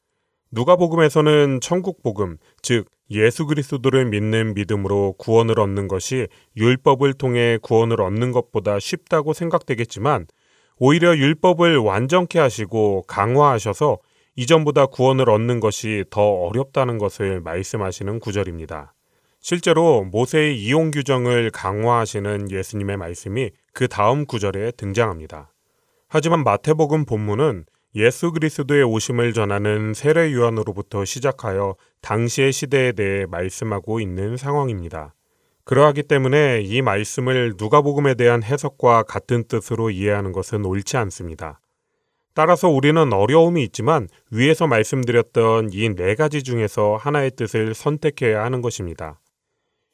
누가복음에서는 0.51 1.61
천국복음, 1.61 2.39
즉 2.61 2.89
예수 3.11 3.45
그리스도를 3.45 4.05
믿는 4.05 4.53
믿음으로 4.55 5.13
구원을 5.17 5.59
얻는 5.59 5.87
것이 5.87 6.27
율법을 6.57 7.13
통해 7.13 7.59
구원을 7.61 8.01
얻는 8.01 8.31
것보다 8.31 8.79
쉽다고 8.79 9.33
생각되겠지만 9.33 10.27
오히려 10.77 11.15
율법을 11.15 11.77
완전케 11.77 12.39
하시고 12.39 13.03
강화하셔서 13.07 13.99
이전보다 14.35 14.87
구원을 14.87 15.29
얻는 15.29 15.59
것이 15.59 16.03
더 16.09 16.21
어렵다는 16.21 16.97
것을 16.97 17.39
말씀하시는 17.41 18.19
구절입니다. 18.19 18.93
실제로 19.39 20.03
모세의 20.03 20.59
이용 20.59 20.91
규정을 20.91 21.51
강화하시는 21.51 22.49
예수님의 22.51 22.97
말씀이 22.97 23.51
그 23.73 23.87
다음 23.87 24.25
구절에 24.25 24.71
등장합니다. 24.71 25.53
하지만 26.07 26.43
마태복음 26.43 27.05
본문은 27.05 27.65
예수 27.95 28.33
그리스도의 28.33 28.83
오심을 28.83 29.31
전하는 29.31 29.93
세례 29.93 30.33
요한으로부터 30.33 31.05
시작하여 31.05 31.75
당시의 32.01 32.51
시대에 32.51 32.91
대해 32.91 33.25
말씀하고 33.25 34.01
있는 34.01 34.35
상황입니다. 34.35 35.13
그러하기 35.63 36.03
때문에 36.03 36.61
이 36.61 36.81
말씀을 36.81 37.53
누가복음에 37.57 38.15
대한 38.15 38.43
해석과 38.43 39.03
같은 39.03 39.45
뜻으로 39.47 39.91
이해하는 39.91 40.33
것은 40.33 40.65
옳지 40.65 40.97
않습니다. 40.97 41.61
따라서 42.33 42.67
우리는 42.67 43.13
어려움이 43.13 43.63
있지만 43.63 44.09
위에서 44.29 44.67
말씀드렸던 44.67 45.69
이 45.71 45.89
네 45.95 46.15
가지 46.15 46.43
중에서 46.43 46.97
하나의 46.97 47.31
뜻을 47.37 47.73
선택해야 47.73 48.43
하는 48.43 48.61
것입니다. 48.61 49.21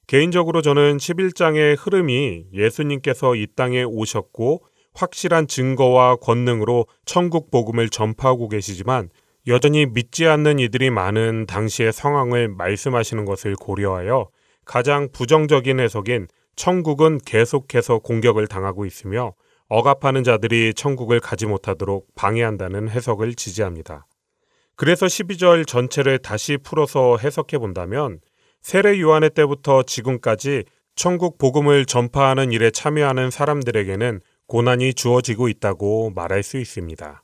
개인적으로 0.07 0.63
저는 0.63 0.97
11장의 0.97 1.77
흐름이 1.77 2.47
예수님께서 2.51 3.35
이 3.35 3.45
땅에 3.55 3.83
오셨고 3.83 4.63
확실한 4.93 5.47
증거와 5.47 6.17
권능으로 6.17 6.87
천국 7.05 7.51
복음을 7.51 7.89
전파하고 7.89 8.49
계시지만 8.49 9.09
여전히 9.47 9.85
믿지 9.85 10.27
않는 10.27 10.59
이들이 10.59 10.89
많은 10.89 11.45
당시의 11.47 11.93
상황을 11.93 12.49
말씀하시는 12.49 13.25
것을 13.25 13.55
고려하여 13.55 14.29
가장 14.65 15.09
부정적인 15.11 15.79
해석인 15.79 16.27
천국은 16.55 17.19
계속해서 17.25 17.99
공격을 17.99 18.47
당하고 18.47 18.85
있으며 18.85 19.33
억압하는 19.67 20.23
자들이 20.23 20.73
천국을 20.73 21.19
가지 21.19 21.45
못하도록 21.45 22.07
방해한다는 22.15 22.89
해석을 22.89 23.35
지지합니다. 23.35 24.05
그래서 24.75 25.05
12절 25.05 25.65
전체를 25.65 26.19
다시 26.19 26.57
풀어서 26.57 27.17
해석해 27.17 27.57
본다면 27.57 28.19
세례 28.61 28.99
요한의 28.99 29.31
때부터 29.31 29.83
지금까지 29.83 30.65
천국 30.95 31.37
복음을 31.37 31.85
전파하는 31.85 32.51
일에 32.51 32.69
참여하는 32.69 33.31
사람들에게는 33.31 34.21
고난이 34.51 34.95
주어지고 34.95 35.47
있다고 35.47 36.11
말할 36.13 36.43
수 36.43 36.57
있습니다. 36.57 37.23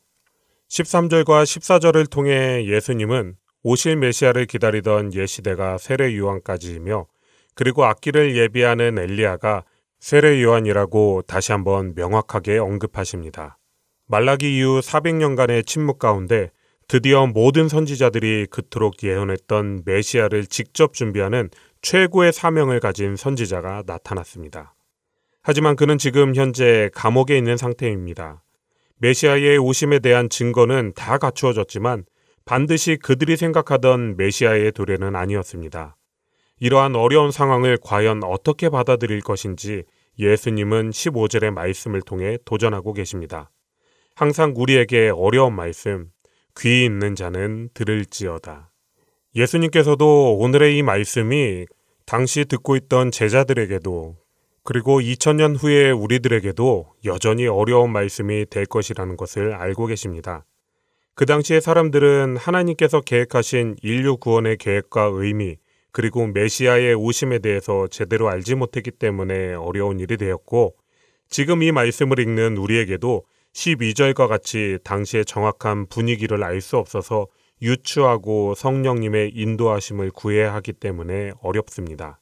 13절과 0.70 1.44
14절을 1.44 2.10
통해 2.10 2.66
예수님은 2.66 3.36
오실 3.64 3.98
메시아를 3.98 4.46
기다리던 4.46 5.14
예시대가 5.14 5.78
세례 5.78 6.16
요한까지이며 6.16 7.06
그리고 7.54 7.84
악기를 7.84 8.38
예비하는 8.38 8.98
엘리야가 8.98 9.66
세례 10.00 10.42
요한이라고 10.42 11.24
다시 11.28 11.52
한번 11.52 11.92
명확하게 11.98 12.60
언급하십니다. 12.60 13.58
말라기 14.06 14.60
이후 14.60 14.80
400년간의 14.80 15.68
침묵 15.68 16.00
가운데 16.00 16.52
드디어 16.88 17.28
모든 17.28 17.68
선지자들이 17.68 18.48
그토록 18.50 19.04
예언했던 19.04 19.82
메시아를 19.84 20.46
직접 20.46 20.94
준비하는 20.94 21.50
최고의 21.82 22.32
사명을 22.32 22.80
가진 22.80 23.18
선지자가 23.18 23.84
나타났습니다. 23.86 24.77
하지만 25.48 25.78
그는 25.78 25.98
지금 25.98 26.36
현재 26.36 26.90
감옥에 26.94 27.38
있는 27.38 27.56
상태입니다. 27.56 28.44
메시아의 28.98 29.58
오심에 29.60 30.00
대한 30.00 30.28
증거는 30.28 30.92
다 30.94 31.18
갖추어졌지만 31.18 32.04
반드시 32.44 32.98
그들이 32.98 33.38
생각하던 33.38 34.18
메시아의 34.18 34.74
도래는 34.74 35.16
아니었습니다. 35.16 35.96
이러한 36.60 36.98
어려운 36.98 37.32
상황을 37.32 37.78
과연 37.82 38.26
어떻게 38.26 38.68
받아들일 38.68 39.22
것인지 39.22 39.86
예수님은 40.20 40.90
15절의 40.90 41.52
말씀을 41.52 42.02
통해 42.02 42.38
도전하고 42.44 42.92
계십니다. 42.92 43.50
항상 44.16 44.52
우리에게 44.54 45.14
어려운 45.16 45.56
말씀, 45.56 46.10
귀 46.60 46.84
있는 46.84 47.16
자는 47.16 47.70
들을지어다. 47.74 48.70
예수님께서도 49.34 50.40
오늘의 50.40 50.78
이 50.78 50.84
말씀이 50.84 51.68
당시 52.06 52.44
듣고 52.44 52.76
있던 52.76 53.12
제자들에게도 53.12 54.27
그리고 54.70 55.00
2000년 55.00 55.56
후에 55.58 55.92
우리들에게도 55.92 56.96
여전히 57.06 57.48
어려운 57.48 57.90
말씀이 57.94 58.46
될 58.50 58.66
것이라는 58.66 59.16
것을 59.16 59.54
알고 59.54 59.86
계십니다. 59.86 60.44
그 61.16 61.26
당시의 61.26 61.62
사람들은 61.62 62.36
하나님께서 62.36 63.00
계획하신 63.00 63.78
인류 63.82 64.18
구원의 64.18 64.58
계획과 64.58 65.12
의미, 65.14 65.56
그리고 65.94 66.28
메시아의 66.28 66.96
오심에 66.96 67.40
대해서 67.40 67.88
제대로 67.88 68.28
알지 68.28 68.56
못했기 68.56 68.92
때문에 68.92 69.54
어려운 69.54 70.02
일이 70.02 70.18
되었고, 70.18 70.76
지금 71.30 71.64
이 71.64 71.72
말씀을 71.72 72.20
읽는 72.20 72.58
우리에게도 72.58 73.24
12절과 73.54 74.28
같이 74.28 74.80
당시의 74.84 75.24
정확한 75.24 75.86
분위기를 75.86 76.44
알 76.44 76.60
수 76.60 76.76
없어서 76.76 77.28
유추하고 77.62 78.54
성령님의 78.54 79.32
인도하심을 79.34 80.12
구해야 80.12 80.54
하기 80.56 80.74
때문에 80.74 81.32
어렵습니다. 81.42 82.20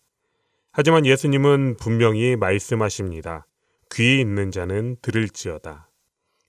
하지만 0.78 1.06
예수님은 1.06 1.78
분명히 1.80 2.36
말씀하십니다. 2.36 3.48
귀 3.94 4.20
있는 4.20 4.52
자는 4.52 4.98
들을지어다. 5.02 5.90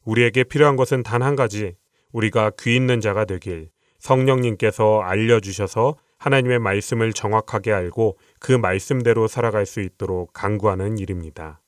우리에게 0.04 0.42
필요한 0.42 0.74
것은 0.74 1.04
단 1.04 1.22
한 1.22 1.36
가지, 1.36 1.76
우리가 2.10 2.50
귀 2.58 2.74
있는 2.74 3.00
자가 3.00 3.24
되길 3.24 3.68
성령님께서 4.00 5.00
알려주셔서 5.02 5.94
하나님의 6.18 6.58
말씀을 6.58 7.12
정확하게 7.12 7.72
알고 7.72 8.18
그 8.40 8.50
말씀대로 8.50 9.28
살아갈 9.28 9.64
수 9.64 9.80
있도록 9.80 10.32
강구하는 10.32 10.98
일입니다. 10.98 11.60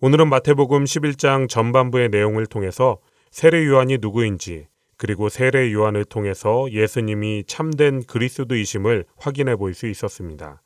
오늘은 0.00 0.30
마태복음 0.30 0.84
11장 0.84 1.46
전반부의 1.46 2.08
내용을 2.08 2.46
통해서 2.46 3.00
세례 3.30 3.66
요한이 3.66 3.98
누구인지 4.00 4.68
그리고 4.96 5.28
세례 5.28 5.70
요한을 5.74 6.06
통해서 6.06 6.68
예수님이 6.70 7.44
참된 7.46 8.02
그리스도이심을 8.04 9.04
확인해 9.18 9.56
볼 9.56 9.74
수 9.74 9.86
있었습니다. 9.86 10.62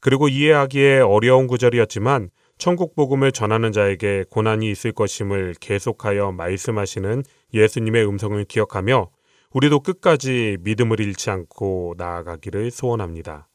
그리고 0.00 0.28
이해하기에 0.28 1.00
어려운 1.00 1.46
구절이었지만 1.46 2.30
천국 2.58 2.94
복음을 2.94 3.32
전하는 3.32 3.72
자에게 3.72 4.24
고난이 4.30 4.70
있을 4.70 4.92
것임을 4.92 5.54
계속하여 5.60 6.32
말씀하시는 6.32 7.22
예수님의 7.52 8.08
음성을 8.08 8.42
기억하며 8.44 9.10
우리도 9.52 9.80
끝까지 9.80 10.58
믿음을 10.60 11.00
잃지 11.00 11.30
않고 11.30 11.94
나아가기를 11.98 12.70
소원합니다. 12.70 13.48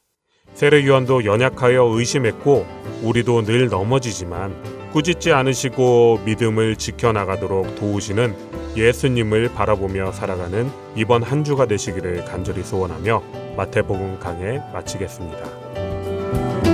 세례 0.53 0.85
요한도 0.85 1.25
연약하여 1.25 1.83
의심했고 1.83 2.65
우리도 3.03 3.43
늘 3.43 3.69
넘어지지만 3.69 4.91
꾸짖지 4.91 5.31
않으시고 5.31 6.21
믿음을 6.25 6.75
지켜나가도록 6.75 7.75
도우시는 7.75 8.35
예수님을 8.75 9.53
바라보며 9.53 10.11
살아가는 10.11 10.69
이번 10.95 11.23
한 11.23 11.43
주가 11.43 11.65
되시기를 11.65 12.25
간절히 12.25 12.63
소원하며 12.63 13.23
마태복음 13.55 14.19
강해 14.19 14.59
마치겠습니다. 14.73 15.60
주의 16.31 16.70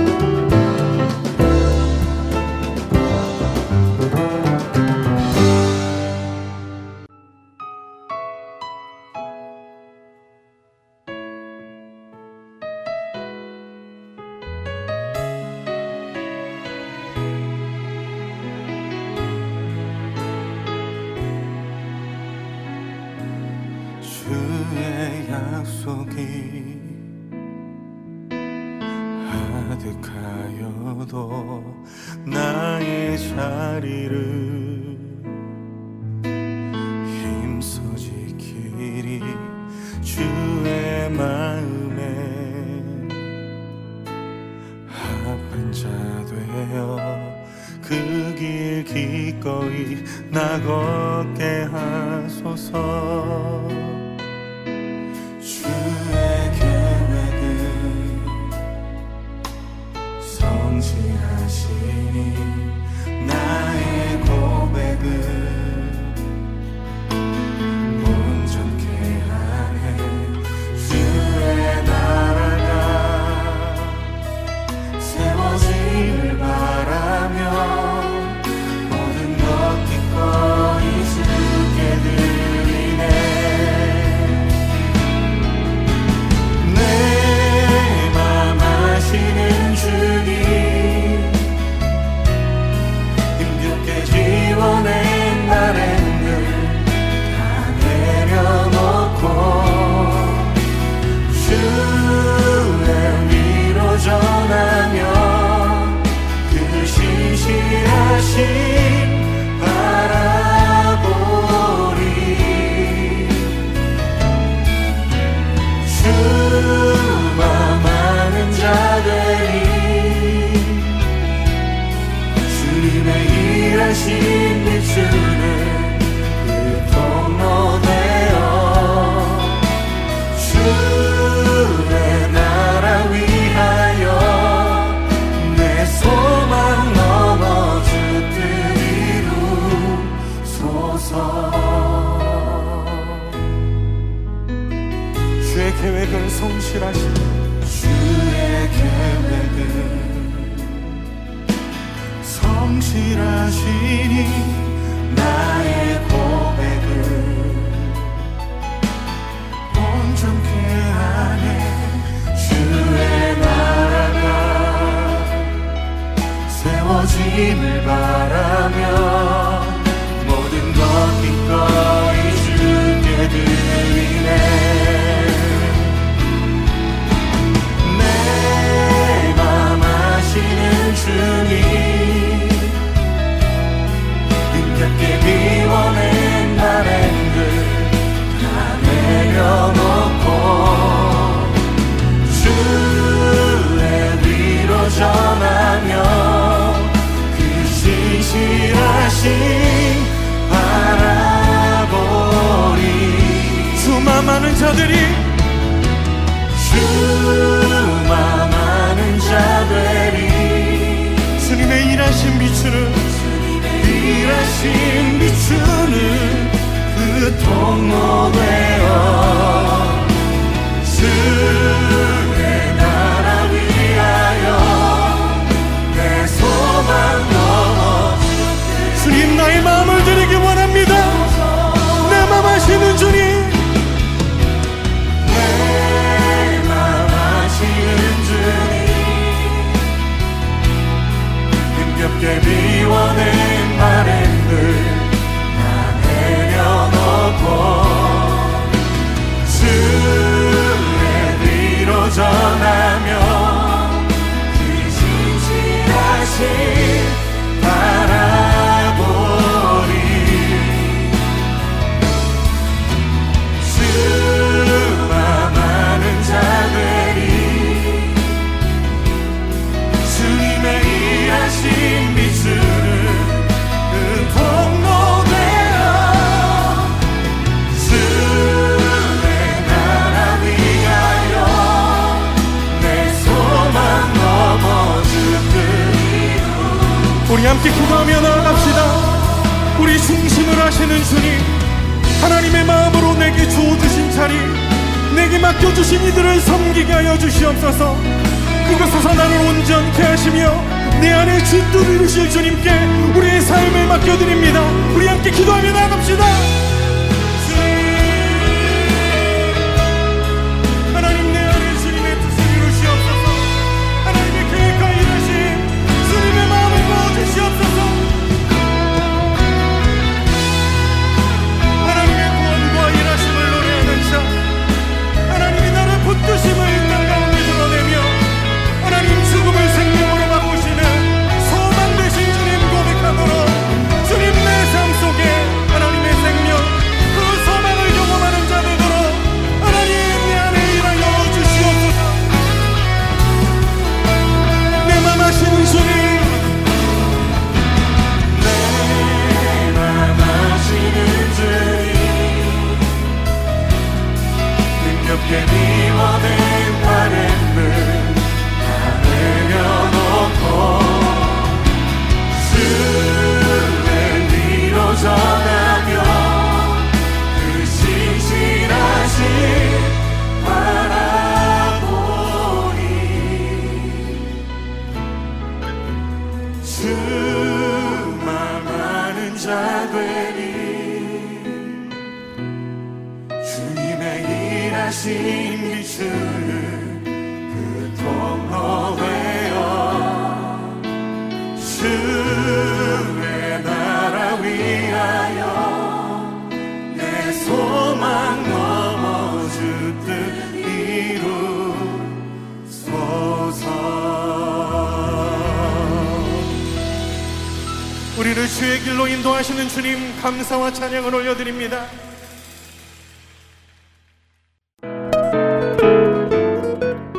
감사와 410.28 410.70
찬양을 410.70 411.14
올려드립니다. 411.14 411.86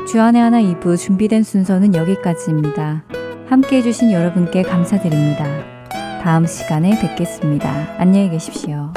주안의 0.08 0.40
하나 0.40 0.62
2부 0.62 0.96
준비된 0.96 1.42
순서는 1.42 1.96
여기까지입니다. 1.96 3.06
함께 3.48 3.78
해주신 3.78 4.12
여러분께 4.12 4.62
감사드립니다. 4.62 5.44
다음 6.22 6.46
시간에 6.46 7.00
뵙겠습니다. 7.00 7.96
안녕히 7.98 8.30
계십시오. 8.30 8.94